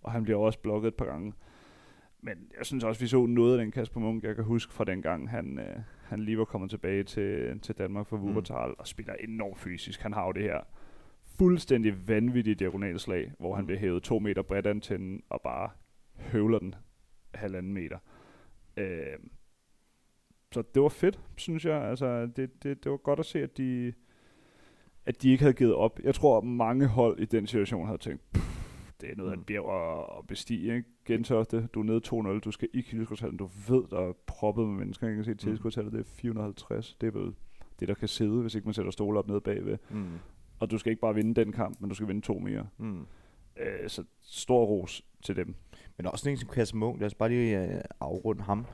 og 0.02 0.12
han 0.12 0.24
bliver 0.24 0.40
også 0.40 0.60
blokket 0.60 0.88
et 0.88 0.96
par 0.96 1.06
gange. 1.06 1.34
Men 2.22 2.38
jeg 2.58 2.66
synes 2.66 2.84
også, 2.84 3.02
vi 3.02 3.08
så 3.08 3.26
noget 3.26 3.52
af 3.52 3.58
den 3.58 3.72
Kasper 3.72 4.00
Munk, 4.00 4.24
jeg 4.24 4.36
kan 4.36 4.44
huske 4.44 4.74
fra 4.74 4.84
den 4.84 5.02
gang, 5.02 5.30
han, 5.30 5.60
uh, 5.60 5.82
han 6.04 6.20
lige 6.20 6.38
var 6.38 6.46
kommet 6.46 6.70
tilbage 6.70 7.04
til, 7.04 7.60
til 7.60 7.76
Danmark 7.76 8.08
for 8.08 8.18
Wuppertal, 8.18 8.70
mm. 8.70 8.76
og 8.78 8.88
spiller 8.88 9.14
enormt 9.14 9.60
fysisk. 9.60 10.02
Han 10.02 10.14
har 10.14 10.26
jo 10.26 10.32
det 10.32 10.44
her 10.44 10.60
fuldstændig 11.38 12.08
vanvittige 12.08 12.56
diagonalslag, 12.56 13.32
hvor 13.40 13.56
han 13.56 13.62
mm. 13.62 13.66
bliver 13.66 13.80
hævet 13.80 14.04
to 14.04 14.20
meter 14.20 14.42
bredt 14.42 14.68
antennen 14.68 15.22
og 15.30 15.42
bare 15.44 15.70
høvler 16.18 16.60
den 16.60 16.76
halvanden 17.34 17.74
meter. 17.74 17.98
Øh, 18.78 19.18
så 20.52 20.64
det 20.76 20.82
var 20.82 20.90
fedt, 20.90 21.20
synes 21.38 21.66
jeg. 21.66 21.82
Altså, 21.82 22.26
det, 22.26 22.64
det, 22.64 22.84
det 22.84 22.92
var 22.92 22.98
godt 22.98 23.20
at 23.20 23.26
se, 23.26 23.44
at 23.44 23.58
de, 23.58 23.94
at 25.06 25.22
de 25.22 25.32
ikke 25.32 25.44
havde 25.44 25.54
givet 25.54 25.74
op. 25.74 26.00
Jeg 26.04 26.16
tror, 26.16 26.38
at 26.38 26.44
mange 26.44 26.88
hold 26.88 27.20
i 27.20 27.26
den 27.26 27.48
situation 27.48 27.86
havde 27.86 27.98
tænkt, 27.98 28.22
det 29.02 29.12
er 29.12 29.16
noget 29.16 29.30
af 29.30 29.34
en 29.34 29.40
mm. 29.40 29.46
bjerg 29.46 30.18
at, 30.18 30.28
bestige. 30.28 30.76
Ikke? 30.76 30.90
Gentofte, 31.06 31.68
du 31.74 31.80
er 31.80 31.84
nede 31.84 32.36
2-0, 32.38 32.40
du 32.40 32.52
skal 32.52 32.70
i 32.74 32.82
tilskudshallen, 32.82 33.38
du 33.38 33.50
ved, 33.68 33.84
der 33.90 34.00
er 34.00 34.14
proppet 34.28 34.68
med 34.68 34.76
mennesker. 34.76 35.08
Jeg 35.08 35.16
kan 35.16 35.26
se, 35.26 35.32
at 35.32 35.36
mm. 35.36 35.50
tilskudshallen 35.50 35.94
det 35.94 36.00
er 36.00 36.04
450. 36.04 36.98
Det 37.02 37.08
er 37.08 37.20
vel 37.20 37.34
det, 37.80 37.88
der 37.88 37.94
kan 37.94 38.08
sidde, 38.08 38.42
hvis 38.42 38.56
ikke 38.56 38.66
man 38.66 38.74
sætter 38.74 38.92
stole 38.92 39.20
op 39.20 39.28
nede 39.28 39.42
bagved. 39.42 39.78
Mm. 39.90 40.08
Og 40.60 40.72
du 40.72 40.78
skal 40.78 40.90
ikke 40.90 41.02
bare 41.02 41.16
vinde 41.16 41.42
den 41.42 41.52
kamp, 41.52 41.82
men 41.82 41.90
du 41.90 41.96
skal 41.96 42.08
vinde 42.08 42.22
to 42.22 42.40
mere. 42.40 42.68
Mm. 42.78 43.06
Øh, 43.58 43.90
så 43.90 44.04
stor 44.22 44.66
ros 44.66 45.06
til 45.24 45.36
dem. 45.36 45.56
Men 45.98 46.06
også 46.06 46.30
en 46.30 46.66
som 46.66 46.78
Munk, 46.80 47.00
lad 47.00 47.08
os 47.08 47.14
bare 47.14 47.30
lige 47.30 47.62
uh, 47.62 47.80
afrunde 48.00 48.44
ham. 48.44 48.66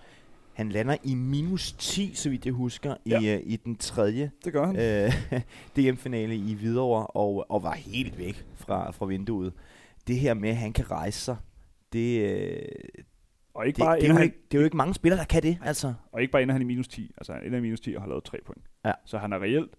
Han 0.53 0.69
lander 0.69 0.97
i 1.03 1.15
minus 1.15 1.71
10, 1.71 2.13
så 2.15 2.29
vidt 2.29 2.45
jeg 2.45 2.53
husker, 2.53 2.95
ja. 3.05 3.19
i, 3.21 3.35
uh, 3.35 3.41
i 3.51 3.55
den 3.55 3.75
tredje 3.75 4.31
det 4.45 4.53
gør 4.53 4.65
han. 4.65 4.75
Uh, 5.35 5.41
DM-finale 5.75 6.35
i 6.35 6.53
Hvidovre, 6.53 7.07
og, 7.07 7.51
og 7.51 7.63
var 7.63 7.73
helt 7.73 8.17
væk 8.17 8.45
fra, 8.55 8.91
fra 8.91 9.05
vinduet. 9.05 9.53
Det 10.07 10.19
her 10.19 10.33
med, 10.33 10.49
at 10.49 10.57
han 10.57 10.73
kan 10.73 10.91
rejse 10.91 11.19
sig, 11.19 11.37
det, 11.93 12.23
uh, 12.23 13.03
og 13.53 13.67
ikke 13.67 13.77
det, 13.77 13.83
bare 13.83 13.95
det, 13.95 14.03
er 14.03 14.07
jo 14.07 14.13
han, 14.13 14.23
ikke, 14.23 14.37
det 14.51 14.57
er 14.57 14.61
jo 14.61 14.65
ikke 14.65 14.77
mange 14.77 14.93
spillere, 14.93 15.19
der 15.19 15.25
kan 15.25 15.43
det. 15.43 15.57
Altså. 15.63 15.93
Og 16.11 16.21
ikke 16.21 16.31
bare 16.31 16.41
inden 16.41 16.53
han 16.53 16.61
i 16.61 16.65
minus 16.65 16.87
10. 16.87 17.11
Altså 17.17 17.33
han 17.33 17.43
ender 17.43 17.57
i 17.57 17.61
minus 17.61 17.79
10 17.79 17.95
og 17.95 18.01
har 18.01 18.09
lavet 18.09 18.23
3 18.23 18.37
point. 18.45 18.63
Ja. 18.85 18.91
Så 19.05 19.17
han 19.17 19.33
er 19.33 19.39
reelt, 19.39 19.71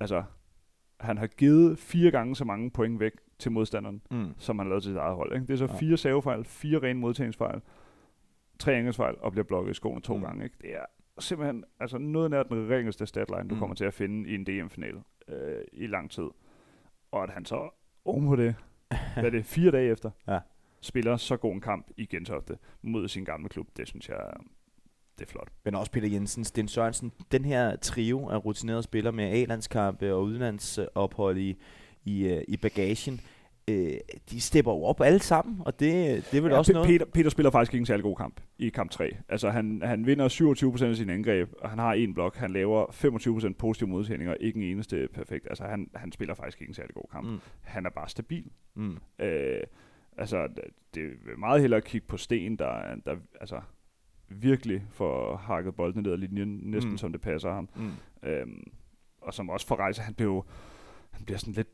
altså 0.00 0.22
han 1.00 1.18
har 1.18 1.26
givet 1.26 1.78
fire 1.78 2.10
gange 2.10 2.36
så 2.36 2.44
mange 2.44 2.70
point 2.70 3.00
væk 3.00 3.12
til 3.40 3.52
modstanderen, 3.52 4.02
mm. 4.10 4.34
som 4.38 4.58
han 4.58 4.68
lavede 4.68 4.84
til 4.84 4.90
sit 4.90 4.98
eget 4.98 5.16
hold. 5.16 5.32
Ikke? 5.34 5.46
Det 5.46 5.52
er 5.52 5.56
så 5.56 5.64
ja. 5.64 5.76
fire 5.76 5.96
savefejl, 5.96 6.44
fire 6.44 6.78
rene 6.78 7.00
modtagningsfejl, 7.00 7.60
tre 8.58 8.72
angrebsfejl 8.72 9.14
og 9.20 9.32
bliver 9.32 9.44
blokket 9.44 9.70
i 9.70 9.74
skoene 9.74 10.00
to 10.00 10.16
mm. 10.16 10.22
gange. 10.22 10.44
Ikke? 10.44 10.56
Det 10.62 10.74
er 10.74 10.84
simpelthen 11.18 11.64
altså 11.80 11.98
noget 11.98 12.30
nær 12.30 12.42
den 12.42 12.70
ringeste 12.70 13.06
statline, 13.06 13.48
du 13.48 13.54
mm. 13.54 13.58
kommer 13.58 13.76
til 13.76 13.84
at 13.84 13.94
finde 13.94 14.30
i 14.30 14.34
en 14.34 14.44
DM-finale 14.44 15.02
øh, 15.28 15.62
i 15.72 15.86
lang 15.86 16.10
tid. 16.10 16.28
Og 17.12 17.22
at 17.22 17.30
han 17.30 17.44
så 17.44 17.68
oven 18.04 18.26
på 18.26 18.36
det, 18.36 18.54
hvad 19.14 19.24
er 19.24 19.30
det, 19.30 19.44
fire 19.56 19.70
dage 19.70 19.90
efter, 19.90 20.10
ja. 20.28 20.38
spiller 20.80 21.16
så 21.16 21.36
god 21.36 21.52
en 21.52 21.60
kamp 21.60 21.90
i 21.96 22.06
Gentofte 22.06 22.58
mod 22.82 23.08
sin 23.08 23.24
gamle 23.24 23.48
klub, 23.48 23.66
det 23.76 23.88
synes 23.88 24.08
jeg, 24.08 24.32
det 25.18 25.26
er 25.26 25.30
flot. 25.30 25.48
Men 25.64 25.74
også 25.74 25.92
Peter 25.92 26.08
Jensen, 26.08 26.44
Sten 26.44 26.68
Sørensen, 26.68 27.12
den 27.32 27.44
her 27.44 27.76
trio 27.76 28.28
af 28.28 28.44
rutinerede 28.44 28.82
spillere 28.82 29.12
med 29.12 29.24
A-landskampe 29.24 30.14
og 30.14 30.22
udlandsophold 30.22 31.38
i, 31.38 31.58
i, 32.04 32.28
øh, 32.28 32.42
i 32.48 32.56
bagagen, 32.56 33.20
øh, 33.68 33.92
de 34.30 34.40
stepper 34.40 34.72
jo 34.72 34.82
op 34.82 35.00
alle 35.00 35.20
sammen, 35.20 35.62
og 35.66 35.80
det, 35.80 35.90
det 36.30 36.38
er 36.38 36.42
vel 36.42 36.50
ja, 36.52 36.58
også 36.58 36.72
P- 36.72 36.74
noget... 36.74 36.88
Peter, 36.88 37.04
Peter 37.04 37.30
spiller 37.30 37.50
faktisk 37.50 37.74
ikke 37.74 37.82
en 37.82 37.86
særlig 37.86 38.04
god 38.04 38.16
kamp 38.16 38.40
i 38.58 38.68
kamp 38.68 38.90
3. 38.90 39.16
Altså 39.28 39.50
han, 39.50 39.82
han 39.84 40.06
vinder 40.06 40.28
27% 40.82 40.84
af 40.84 40.96
sine 40.96 41.12
angreb, 41.12 41.52
og 41.60 41.70
han 41.70 41.78
har 41.78 41.92
en 41.92 42.14
blok. 42.14 42.36
Han 42.36 42.50
laver 42.50 42.86
25% 43.50 43.52
positive 43.58 43.88
modtagninger, 43.88 44.34
ikke 44.34 44.56
en 44.56 44.62
eneste 44.62 45.08
perfekt. 45.14 45.46
Altså 45.50 45.64
han, 45.64 45.90
han 45.94 46.12
spiller 46.12 46.34
faktisk 46.34 46.60
ikke 46.60 46.70
en 46.70 46.74
særlig 46.74 46.94
god 46.94 47.04
kamp. 47.12 47.26
Mm. 47.26 47.38
Han 47.62 47.86
er 47.86 47.90
bare 47.90 48.08
stabil. 48.08 48.44
Mm. 48.74 48.96
Øh, 49.18 49.60
altså 50.16 50.48
det 50.94 51.04
er 51.04 51.38
meget 51.38 51.60
hellere 51.60 51.78
at 51.78 51.84
kigge 51.84 52.06
på 52.06 52.16
Sten, 52.16 52.56
der, 52.56 52.94
der 53.06 53.16
altså 53.40 53.60
virkelig 54.28 54.82
får 54.90 55.36
hakket 55.36 55.74
bolden 55.74 56.02
ned 56.02 56.12
ad 56.12 56.18
linjen, 56.18 56.60
næsten 56.62 56.90
mm. 56.90 56.98
som 56.98 57.12
det 57.12 57.20
passer 57.20 57.52
ham. 57.52 57.68
Mm. 57.76 58.28
Øhm, 58.28 58.72
og 59.20 59.34
som 59.34 59.50
også 59.50 59.66
får 59.66 59.76
rejse, 59.76 60.02
han 60.02 60.14
bliver 60.14 60.42
han 61.10 61.24
bliver 61.24 61.38
sådan 61.38 61.54
lidt 61.54 61.68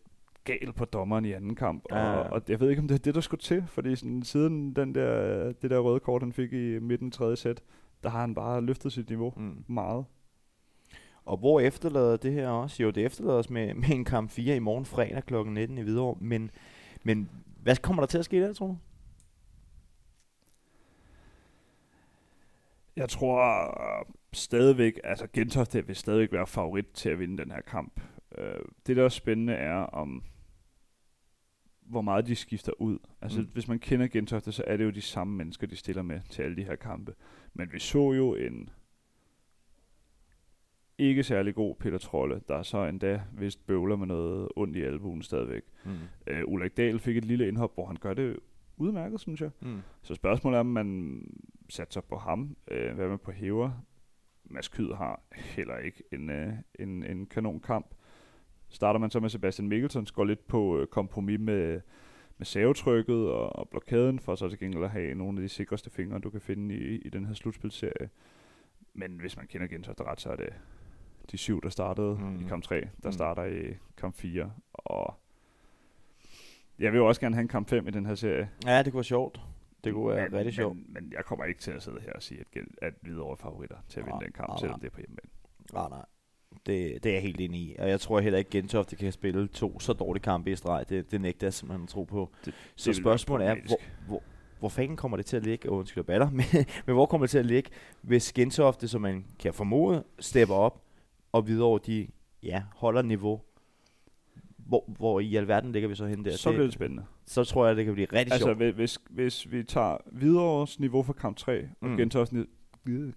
gal 0.47 0.73
på 0.73 0.85
dommeren 0.85 1.25
i 1.25 1.33
anden 1.33 1.55
kamp, 1.55 1.85
og, 1.91 1.99
ja. 1.99 2.17
og 2.17 2.43
jeg 2.49 2.61
ved 2.61 2.71
ikke, 2.71 2.83
om 2.83 2.89
det 2.89 2.95
er 2.95 2.99
det, 2.99 3.15
der 3.15 3.21
skulle 3.21 3.41
til, 3.41 3.65
fordi 3.67 3.97
sådan, 3.97 4.23
siden 4.23 4.77
den 4.77 4.95
der, 4.95 5.53
det 5.53 5.71
der 5.71 5.79
røde 5.79 6.01
kort, 6.01 6.23
han 6.23 6.33
fik 6.33 6.53
i 6.53 6.79
midten 6.79 7.11
tredje 7.11 7.37
sæt, 7.37 7.63
der 8.03 8.11
har 8.11 8.21
han 8.21 8.35
bare 8.35 8.61
løftet 8.61 8.93
sit 8.93 9.09
niveau 9.09 9.33
mm. 9.37 9.65
meget. 9.67 10.05
Og 11.25 11.37
hvor 11.37 11.61
efterlader 11.61 12.17
det 12.17 12.33
her 12.33 12.49
også? 12.49 12.83
Jo, 12.83 12.91
det 12.91 13.05
efterlader 13.05 13.39
os 13.39 13.51
med, 13.51 13.75
med 13.75 13.91
en 13.91 14.05
kamp 14.05 14.31
4 14.31 14.57
i 14.57 14.59
morgen 14.59 14.85
fredag 14.85 15.25
kl. 15.25 15.35
19 15.35 15.79
i 15.79 15.83
Hvidovre, 15.83 16.17
men, 16.21 16.51
men 17.03 17.31
hvad 17.63 17.77
kommer 17.77 18.03
der 18.03 18.07
til 18.07 18.19
at 18.19 18.25
ske 18.25 18.43
der, 18.43 18.53
tror 18.53 18.67
du? 18.67 18.77
Jeg 22.97 23.09
tror 23.09 23.75
stadigvæk, 24.33 25.01
altså 25.05 25.27
Gentofte 25.33 25.87
vil 25.87 25.97
stadigvæk 25.97 26.33
være 26.33 26.47
favorit 26.47 26.87
til 26.95 27.09
at 27.09 27.19
vinde 27.19 27.39
den 27.43 27.51
her 27.51 27.61
kamp. 27.61 28.01
Uh, 28.39 28.45
det, 28.87 28.97
der 28.97 29.05
er 29.05 29.09
spændende, 29.09 29.53
er 29.53 29.77
om 29.77 30.23
hvor 31.88 32.01
meget 32.01 32.27
de 32.27 32.35
skifter 32.35 32.72
ud. 32.81 32.99
Altså, 33.20 33.40
mm. 33.40 33.49
hvis 33.53 33.68
man 33.68 33.79
kender 33.79 34.07
Gentofte, 34.07 34.53
så 34.53 34.64
er 34.66 34.77
det 34.77 34.85
jo 34.85 34.90
de 34.90 35.01
samme 35.01 35.37
mennesker, 35.37 35.66
de 35.66 35.77
stiller 35.77 36.03
med 36.03 36.20
til 36.31 36.42
alle 36.42 36.57
de 36.57 36.64
her 36.64 36.77
kampe. 36.77 37.14
Men 37.55 37.72
vi 37.72 37.79
så 37.79 38.12
jo 38.12 38.35
en 38.35 38.70
ikke 40.99 41.22
særlig 41.22 41.55
god 41.55 41.75
Peter 41.75 41.99
Trolle, 41.99 42.40
der 42.49 42.62
så 42.62 42.85
endda 42.85 43.22
vist 43.33 43.66
bøvler 43.66 43.96
med 43.96 44.07
noget 44.07 44.49
ondt 44.57 44.77
i 44.77 44.83
albuen 44.83 45.22
stadigvæk. 45.22 45.62
Mm. 45.85 45.90
Uh, 46.31 46.53
Ulrik 46.53 46.77
Dahl 46.77 46.99
fik 46.99 47.16
et 47.16 47.25
lille 47.25 47.49
indhop, 47.49 47.75
hvor 47.75 47.87
han 47.87 47.96
gør 47.96 48.14
det 48.14 48.37
udmærket, 48.77 49.20
synes 49.20 49.40
jeg. 49.40 49.51
Mm. 49.62 49.81
Så 50.03 50.14
spørgsmålet 50.14 50.57
er, 50.57 50.61
om 50.61 50.66
man 50.66 51.20
satser 51.68 52.01
på 52.01 52.16
ham. 52.16 52.57
Øh, 52.70 52.94
hvad 52.94 53.09
med 53.09 53.18
på 53.18 53.31
hæver? 53.31 53.70
Mads 54.44 54.68
Kyd 54.68 54.92
har 54.92 55.22
heller 55.33 55.79
ikke 55.79 56.03
en, 56.12 56.31
øh, 56.31 56.53
en, 56.79 57.05
en 57.05 57.27
kanonkamp. 57.27 57.94
Starter 58.68 59.00
man 59.00 59.11
så 59.11 59.20
med 59.20 59.29
Sebastian 59.29 59.68
Mikkelsen, 59.68 60.07
går 60.14 60.24
lidt 60.24 60.46
på 60.46 60.79
øh, 60.79 60.87
kompromis 60.87 61.40
med, 61.40 61.81
med 62.38 62.46
savetrykket 62.46 63.31
og, 63.31 63.57
og 63.57 63.68
blokaden, 63.68 64.18
for 64.18 64.35
så 64.35 64.48
til 64.48 64.59
gengæld 64.59 64.85
at 64.85 64.90
have 64.90 65.14
nogle 65.14 65.38
af 65.38 65.42
de 65.42 65.48
sikreste 65.48 65.90
fingre, 65.90 66.18
du 66.18 66.31
kan 66.31 66.40
finde 66.40 66.74
i, 66.74 66.98
i 66.98 67.09
den 67.09 67.26
her 67.26 67.35
slutspilserie. 67.35 68.11
Men 68.94 69.20
hvis 69.20 69.37
man 69.37 69.46
kender 69.46 69.66
Gentofte 69.66 70.05
ret, 70.05 70.20
så 70.20 70.31
er 70.31 70.37
det 70.37 70.48
de 71.31 71.38
syv, 71.38 71.62
der 71.62 71.68
startede 71.68 72.18
mm. 72.20 72.40
i 72.40 72.48
kamp 72.48 72.64
3, 72.64 72.81
der 72.81 72.88
mm. 73.05 73.12
starter 73.12 73.44
i 73.44 73.74
kamp 73.96 74.14
4. 74.14 74.52
Og 74.72 75.14
jeg 76.79 76.92
vil 76.92 76.98
jo 76.98 77.07
også 77.07 77.20
gerne 77.20 77.35
have 77.35 77.42
en 77.42 77.48
kamp 77.48 77.68
5 77.68 77.88
i 77.88 77.90
den 77.90 78.07
her 78.07 78.14
serie. 78.14 78.50
Ja, 78.66 78.83
det 78.83 78.92
kunne 78.92 78.98
være 78.98 79.05
sjovt. 79.05 79.40
Det 79.85 79.94
kunne 79.94 80.09
være 80.09 80.29
men, 80.29 80.38
rigtig 80.38 80.55
sjovt. 80.55 80.76
Men, 80.76 80.87
men 80.88 81.12
jeg 81.12 81.24
kommer 81.24 81.44
ikke 81.44 81.61
til 81.61 81.70
at 81.70 81.83
sidde 81.83 82.00
her 82.00 82.12
og 82.12 82.22
sige, 82.22 82.40
at, 82.40 82.62
at 82.83 82.94
Hvidovre 83.00 83.37
favoritter 83.37 83.76
til 83.88 84.00
at 84.00 84.07
vinde 84.07 84.24
den 84.24 84.33
kamp, 84.33 84.48
nej, 84.48 84.57
selvom 84.59 84.72
nej. 84.72 84.81
det 84.81 84.87
er 84.87 84.90
på 84.90 85.00
hjemmebane. 85.00 85.31
Nej, 85.72 85.88
nej. 85.88 86.05
Det, 86.66 87.05
det 87.05 87.11
er 87.11 87.14
jeg 87.14 87.22
helt 87.22 87.40
enig 87.40 87.61
i. 87.61 87.76
Og 87.79 87.88
jeg 87.88 88.00
tror 88.00 88.20
heller 88.20 88.38
ikke, 88.38 88.50
Gentofte 88.50 88.96
kan 88.96 89.12
spille 89.12 89.48
to 89.48 89.81
så 89.81 89.92
dårlige 89.92 90.22
kampe 90.22 90.50
i 90.50 90.57
streg. 90.57 90.85
Det, 90.88 91.11
det 91.11 91.20
nægter 91.20 91.46
jeg 91.46 91.55
simpelthen 91.55 91.87
tro 91.87 92.05
på. 92.05 92.31
Det, 92.44 92.55
så 92.76 92.90
det 92.90 92.96
spørgsmålet 92.96 93.46
er, 93.46 93.57
hvor, 93.66 93.81
hvor, 94.07 94.22
hvor 94.59 94.68
fanden 94.68 94.96
kommer 94.96 95.16
det 95.16 95.26
til 95.26 95.37
at 95.37 95.42
ligge? 95.42 95.70
Oh, 95.70 95.79
undskyld, 95.79 96.05
batter. 96.05 96.31
Men, 96.38 96.44
men 96.87 96.94
hvor 96.94 97.07
kommer 97.07 97.26
det 97.26 97.31
til 97.31 97.38
at 97.38 97.46
ligge, 97.46 97.70
hvis 98.02 98.33
Gentofte, 98.33 98.88
som 98.88 99.00
man 99.00 99.24
kan 99.38 99.55
formode, 99.55 100.05
stepper 100.18 100.55
op, 100.55 100.83
og 101.33 101.46
videre 101.46 101.79
de 101.87 102.09
ja, 102.42 102.62
holder 102.74 103.02
niveau 103.02 103.40
hvor, 104.68 104.85
hvor 104.88 105.20
i 105.20 105.37
alverden 105.37 105.72
ligger 105.72 105.88
vi 105.88 105.94
så 105.94 106.07
hen 106.07 106.24
der? 106.24 106.37
Så 106.37 106.50
bliver 106.50 106.64
det 106.64 106.72
spændende. 106.72 107.05
Så 107.26 107.44
tror 107.44 107.66
jeg, 107.66 107.76
det 107.76 107.85
kan 107.85 107.94
blive 107.94 108.07
rigtig 108.12 108.33
altså, 108.33 108.57
sjovt. 108.59 108.74
Hvis, 108.74 108.98
hvis 109.11 109.52
vi 109.52 109.62
tager 109.62 109.96
Hvidovres 110.07 110.81
niveau 110.81 111.02
for 111.02 111.12
kamp 111.12 111.37
3, 111.37 111.68
mm. 111.83 111.92
og 111.92 111.98
Gentoftes, 111.98 112.46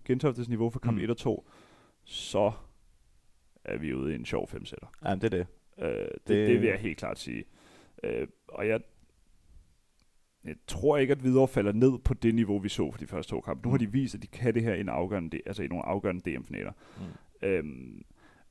Gentoftes 0.05 0.49
niveau 0.49 0.69
for 0.69 0.79
kamp 0.79 0.97
mm. 0.97 1.03
1 1.03 1.09
og 1.09 1.17
2, 1.17 1.49
så 2.03 2.51
er 3.73 3.77
vi 3.77 3.93
ude 3.93 4.11
i 4.11 4.15
en 4.15 4.25
sjov 4.25 4.47
femsætter. 4.47 4.87
Ja, 5.05 5.15
det 5.15 5.23
er 5.23 5.29
det. 5.29 5.47
Øh, 5.79 5.87
det, 5.87 6.11
det. 6.27 6.47
Det 6.47 6.61
vil 6.61 6.69
jeg 6.69 6.79
helt 6.79 6.97
klart 6.97 7.19
sige. 7.19 7.43
Øh, 8.03 8.27
og 8.47 8.67
jeg, 8.67 8.79
jeg 10.45 10.55
tror 10.67 10.97
ikke, 10.97 11.11
at 11.11 11.19
Hvidovre 11.19 11.47
falder 11.47 11.71
ned 11.71 11.99
på 11.99 12.13
det 12.13 12.35
niveau, 12.35 12.59
vi 12.59 12.69
så 12.69 12.91
for 12.91 12.99
de 12.99 13.07
første 13.07 13.29
to 13.29 13.41
kampe. 13.41 13.67
Nu 13.67 13.71
har 13.71 13.77
de 13.77 13.91
vist, 13.91 14.15
at 14.15 14.21
de 14.21 14.27
kan 14.27 14.53
det 14.53 14.63
her 14.63 14.73
i, 14.73 14.79
en 14.81 14.89
afgørende, 14.89 15.41
altså 15.45 15.63
i 15.63 15.67
nogle 15.67 15.85
afgørende 15.85 16.31
DM-finaler. 16.31 16.71
Mm. 16.97 17.47
Øhm, 17.47 18.03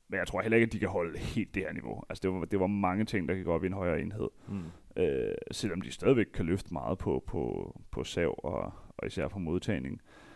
men 0.07 0.17
jeg 0.19 0.27
tror 0.27 0.41
heller 0.41 0.57
ikke, 0.57 0.65
at 0.65 0.73
de 0.73 0.79
kan 0.79 0.89
holde 0.89 1.19
helt 1.19 1.55
det 1.55 1.63
her 1.63 1.73
niveau. 1.73 2.03
Altså, 2.09 2.21
det 2.21 2.31
var, 2.31 2.45
det 2.45 2.59
var 2.59 2.67
mange 2.67 3.05
ting, 3.05 3.27
der 3.27 3.35
kan 3.35 3.43
gå 3.43 3.53
op 3.53 3.63
i 3.63 3.67
en 3.67 3.73
højere 3.73 4.01
enhed. 4.01 4.29
Mm. 4.47 5.01
Øh, 5.01 5.35
selvom 5.51 5.81
de 5.81 5.91
stadigvæk 5.91 6.25
kan 6.33 6.45
løfte 6.45 6.73
meget 6.73 6.97
på, 6.97 7.23
på, 7.27 7.75
på 7.91 8.03
sav 8.03 8.39
og, 8.43 8.73
og 8.97 9.07
især 9.07 9.27
på 9.27 9.39
modtagning. 9.39 9.93
Øh, 9.93 10.28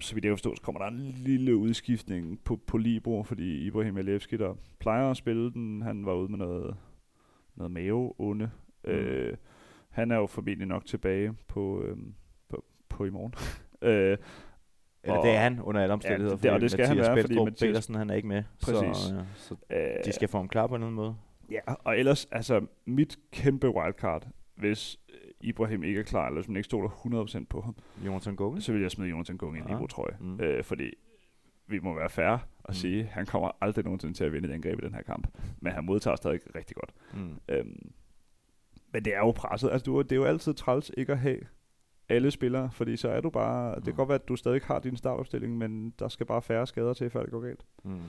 så 0.00 0.14
vidt 0.14 0.24
jeg 0.24 0.30
kan 0.30 0.36
forstå, 0.36 0.54
så 0.56 0.62
kommer 0.62 0.80
der 0.80 0.88
en 0.88 1.14
lille 1.16 1.56
udskiftning 1.56 2.40
på, 2.44 2.60
på 2.66 2.78
Libro, 2.78 3.22
fordi 3.22 3.66
Ibrahim 3.66 3.96
Alevski, 3.96 4.36
der 4.36 4.54
plejer 4.78 5.10
at 5.10 5.16
spille 5.16 5.52
den, 5.52 5.82
han 5.82 6.06
var 6.06 6.14
ude 6.14 6.28
med 6.28 6.38
noget, 6.38 6.76
noget 7.54 7.70
maveonde. 7.70 8.50
Mm. 8.84 8.90
Øh, 8.90 9.36
han 9.90 10.10
er 10.10 10.16
jo 10.16 10.26
formentlig 10.26 10.68
nok 10.68 10.84
tilbage 10.86 11.34
på, 11.48 11.82
øh, 11.82 11.96
på, 12.48 12.64
på 12.88 13.04
i 13.04 13.10
morgen. 13.10 13.34
øh, 13.90 14.18
eller 15.02 15.18
og, 15.18 15.26
det 15.26 15.34
er 15.34 15.38
han 15.38 15.60
under 15.60 15.80
alle 15.80 15.92
omstændigheder, 15.92 16.36
ja, 16.42 16.42
det, 16.42 16.50
og 16.50 16.60
det 16.60 16.70
skal 16.70 16.88
Mathias 16.88 17.06
han 17.06 17.16
være, 17.16 17.22
fordi 17.22 17.34
Mathias... 17.34 17.60
Petersen, 17.60 17.94
han 17.94 18.10
er 18.10 18.14
ikke 18.14 18.28
med. 18.28 18.42
Præcis. 18.62 18.96
Så, 18.96 19.14
ja, 19.14 19.20
så 19.34 19.56
øh, 19.70 20.04
de 20.04 20.12
skal 20.12 20.28
få 20.28 20.38
ham 20.38 20.48
klar 20.48 20.66
på 20.66 20.74
en 20.74 20.82
anden 20.82 20.94
måde. 20.94 21.16
Ja, 21.50 21.60
og 21.66 21.98
ellers, 21.98 22.28
altså, 22.30 22.66
mit 22.84 23.18
kæmpe 23.32 23.74
wildcard, 23.74 24.26
hvis 24.56 24.98
Ibrahim 25.40 25.82
ikke 25.82 26.00
er 26.00 26.04
klar, 26.04 26.26
eller 26.26 26.40
hvis 26.40 26.48
man 26.48 26.56
ikke 26.56 26.64
stoler 26.64 26.88
100% 26.88 27.44
på 27.50 27.60
ham, 27.60 27.76
Jonathan 28.06 28.36
Gunge? 28.36 28.60
så 28.60 28.72
vil 28.72 28.82
jeg 28.82 28.90
smide 28.90 29.10
Jonathan 29.10 29.36
Gunge 29.36 29.58
ja. 29.58 29.64
i 29.64 29.72
Libro, 29.72 29.86
tror 29.86 30.08
jeg. 30.10 30.16
Mm. 30.20 30.40
Øh, 30.40 30.64
fordi 30.64 30.90
vi 31.66 31.78
må 31.78 31.94
være 31.94 32.10
færre 32.10 32.38
at 32.64 32.68
mm. 32.68 32.74
sige, 32.74 33.04
han 33.04 33.26
kommer 33.26 33.50
aldrig 33.60 33.84
nogensinde 33.84 34.14
til 34.14 34.24
at 34.24 34.32
vinde 34.32 34.48
den 34.48 34.62
greb 34.62 34.78
i 34.78 34.84
den 34.84 34.94
her 34.94 35.02
kamp. 35.02 35.28
Men 35.60 35.72
han 35.72 35.84
modtager 35.84 36.16
stadig 36.16 36.40
rigtig 36.54 36.76
godt. 36.76 36.94
Mm. 37.14 37.40
Øhm, 37.48 37.92
men 38.92 39.04
det 39.04 39.14
er 39.14 39.18
jo 39.18 39.30
presset. 39.30 39.70
Altså, 39.70 39.84
du, 39.84 40.02
det 40.02 40.12
er 40.12 40.16
jo 40.16 40.24
altid 40.24 40.54
træls 40.54 40.90
ikke 40.96 41.12
at 41.12 41.18
have 41.18 41.38
alle 42.08 42.30
spillere, 42.30 42.70
fordi 42.72 42.96
så 42.96 43.08
er 43.08 43.20
du 43.20 43.30
bare... 43.30 43.74
Mm. 43.74 43.74
Det 43.74 43.84
kan 43.84 43.92
mm. 43.92 43.96
godt 43.96 44.08
være, 44.08 44.18
at 44.18 44.28
du 44.28 44.36
stadig 44.36 44.60
har 44.64 44.78
din 44.78 44.96
startopstilling, 44.96 45.58
men 45.58 45.94
der 45.98 46.08
skal 46.08 46.26
bare 46.26 46.42
færre 46.42 46.66
skader 46.66 46.92
til, 46.92 47.10
før 47.10 47.22
det 47.22 47.30
går 47.30 47.40
galt. 47.40 47.64
Mm. 47.84 48.00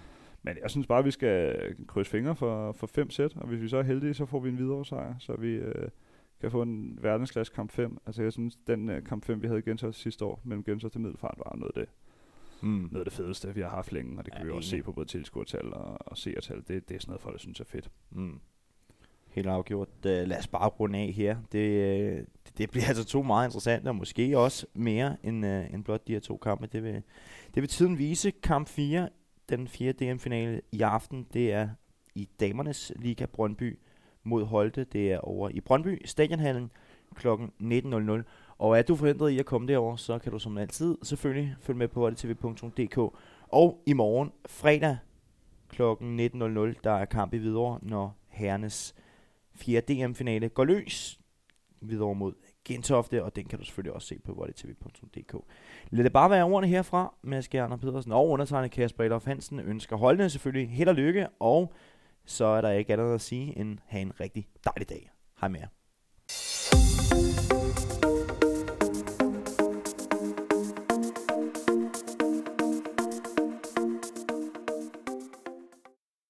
Men 0.42 0.58
jeg 0.62 0.70
synes 0.70 0.88
bare, 0.88 1.00
at 1.00 1.06
vi 1.06 1.12
skal 1.12 1.56
krydse 1.88 2.12
fingre 2.12 2.36
for, 2.36 2.72
for 2.72 2.88
fem 2.88 3.10
sæt, 3.10 3.36
og 3.36 3.48
hvis 3.48 3.62
vi 3.62 3.68
så 3.68 3.78
er 3.78 3.84
heldige, 3.84 4.14
så 4.14 4.26
får 4.26 4.40
vi 4.40 4.50
en 4.50 4.58
videre 4.58 4.86
sejr, 4.86 5.16
så 5.20 5.36
vi 5.36 5.54
øh, 5.56 5.88
kan 6.42 6.52
få 6.52 6.62
en 6.62 7.00
verdensklasse 7.02 7.54
kamp 7.54 7.72
5. 7.72 7.98
Altså 8.06 8.24
jeg 8.24 8.34
synes, 8.34 8.58
den 8.68 8.90
øh, 8.90 9.04
kamp 9.04 9.26
5, 9.26 9.42
vi 9.42 9.48
havde 9.48 9.60
i 9.60 9.64
Gentofte 9.64 10.00
sidste 10.00 10.26
år, 10.26 10.42
mellem 10.44 10.64
Gentofte 10.64 10.94
til 10.96 11.02
Middelfart, 11.02 11.36
var 11.38 11.56
noget 11.56 11.72
af 11.76 11.82
det, 11.86 11.90
mm. 12.62 12.90
noget 12.92 13.06
af 13.06 13.06
det 13.06 13.14
fedeste, 13.14 13.56
vi 13.56 13.62
har 13.62 13.70
haft 13.70 13.92
længe, 13.92 14.18
og 14.18 14.26
det 14.26 14.34
kan 14.34 14.42
ja, 14.42 14.46
vi 14.46 14.52
også 14.52 14.70
se 14.70 14.84
på 14.84 14.92
både 14.92 15.08
tilskuertal 15.08 15.74
og, 15.74 15.98
og 16.00 16.18
seertal. 16.18 16.58
Det, 16.68 16.90
det 16.90 16.96
er 16.96 17.00
sådan 17.00 17.12
noget, 17.12 17.22
folk 17.22 17.40
synes 17.40 17.60
er 17.60 17.66
fedt. 17.66 17.92
Mm. 18.12 18.40
Helt 19.30 19.48
afgjort. 19.48 19.88
Uh, 19.88 20.04
lad 20.04 20.38
os 20.38 20.48
bare 20.48 20.70
runde 20.70 21.00
af 21.00 21.12
her. 21.12 21.38
Det, 21.52 21.70
uh, 21.70 22.18
det, 22.46 22.58
det 22.58 22.72
bliver 22.72 22.88
altså 22.88 23.06
to 23.06 23.24
meget 23.24 23.48
interessante, 23.48 23.88
og 23.88 23.96
måske 23.96 24.38
også 24.38 24.66
mere 24.74 25.18
end, 25.24 25.46
uh, 25.46 25.74
end 25.74 25.84
blot 25.84 26.08
de 26.08 26.14
her 26.14 26.20
to 26.20 26.38
kampe. 26.38 26.68
Det 26.68 26.84
vil, 26.84 26.94
det 27.56 27.62
vil 27.62 27.68
tiden 27.68 27.98
vise. 27.98 28.32
Kamp 28.32 28.68
4, 28.68 29.10
den 29.50 29.68
fjerde 29.68 30.06
DM-finale 30.06 30.62
i 30.72 30.82
aften, 30.82 31.28
det 31.34 31.54
er 31.54 31.70
i 32.16 32.30
damernes 32.40 32.92
Liga 32.96 33.26
Brøndby 33.26 33.80
mod 34.26 34.46
Holte. 34.46 34.84
Det 34.84 35.12
er 35.12 35.20
over 35.20 35.50
i 35.50 35.60
Brøndby 35.60 36.02
Stadionhallen 36.06 36.72
kl. 37.16 37.28
19.00. 37.28 38.24
Og 38.58 38.78
er 38.78 38.82
du 38.82 38.96
forhindret 38.96 39.30
i 39.30 39.40
at 39.40 39.46
komme 39.46 39.68
derover, 39.68 39.96
så 39.96 40.20
kan 40.20 40.32
du 40.32 40.40
som 40.40 40.58
altid 40.58 40.98
selvfølgelig 41.04 41.56
følge 41.60 41.78
med 41.78 41.88
på 41.88 42.12
tv.dk. 42.12 42.98
Og 43.48 43.84
i 43.86 43.94
morgen, 43.94 44.32
fredag 44.48 44.98
kl. 45.70 45.82
19.00, 45.82 46.80
der 46.84 46.92
er 46.92 47.06
kamp 47.06 47.34
i 47.34 47.38
Hvidovre, 47.38 47.80
når 47.82 48.18
herrenes 48.30 48.96
4. 49.56 49.82
DM-finale 49.82 50.50
går 50.50 50.64
løs. 50.64 51.20
Hvidovre 51.80 52.16
mod 52.16 52.34
Gentofte, 52.66 53.24
og 53.24 53.36
den 53.36 53.46
kan 53.46 53.60
du 53.60 53.66
selvfølgelig 53.66 53.94
også 53.94 54.08
se 54.08 54.20
på 54.26 54.34
volleytv.dk. 54.34 55.36
Lad 55.90 56.04
det 56.04 56.14
bare 56.14 56.30
være 56.30 56.44
ordene 56.44 56.68
herfra 56.68 57.14
Mads 57.22 57.48
Gerner 57.48 57.78
Pedersen 57.78 58.12
og 58.12 58.30
undertegnet 58.30 58.72
Kasper 58.72 59.04
Adolf 59.04 59.26
Hansen. 59.26 59.60
Ønsker 59.60 59.96
holdene 59.96 60.30
selvfølgelig 60.30 60.70
held 60.70 60.90
og 60.90 60.96
lykke, 60.96 61.28
og 61.40 61.74
så 62.26 62.46
er 62.46 62.62
der 62.62 62.70
ikke 62.70 62.94
andet 62.94 63.14
at 63.14 63.22
sige 63.22 63.58
end 63.58 63.78
have 63.86 64.02
en 64.02 64.20
rigtig 64.20 64.48
dejlig 64.66 64.90
dag. 64.90 65.12
Hej 65.40 65.50
med 65.50 65.60
jer. 65.60 65.68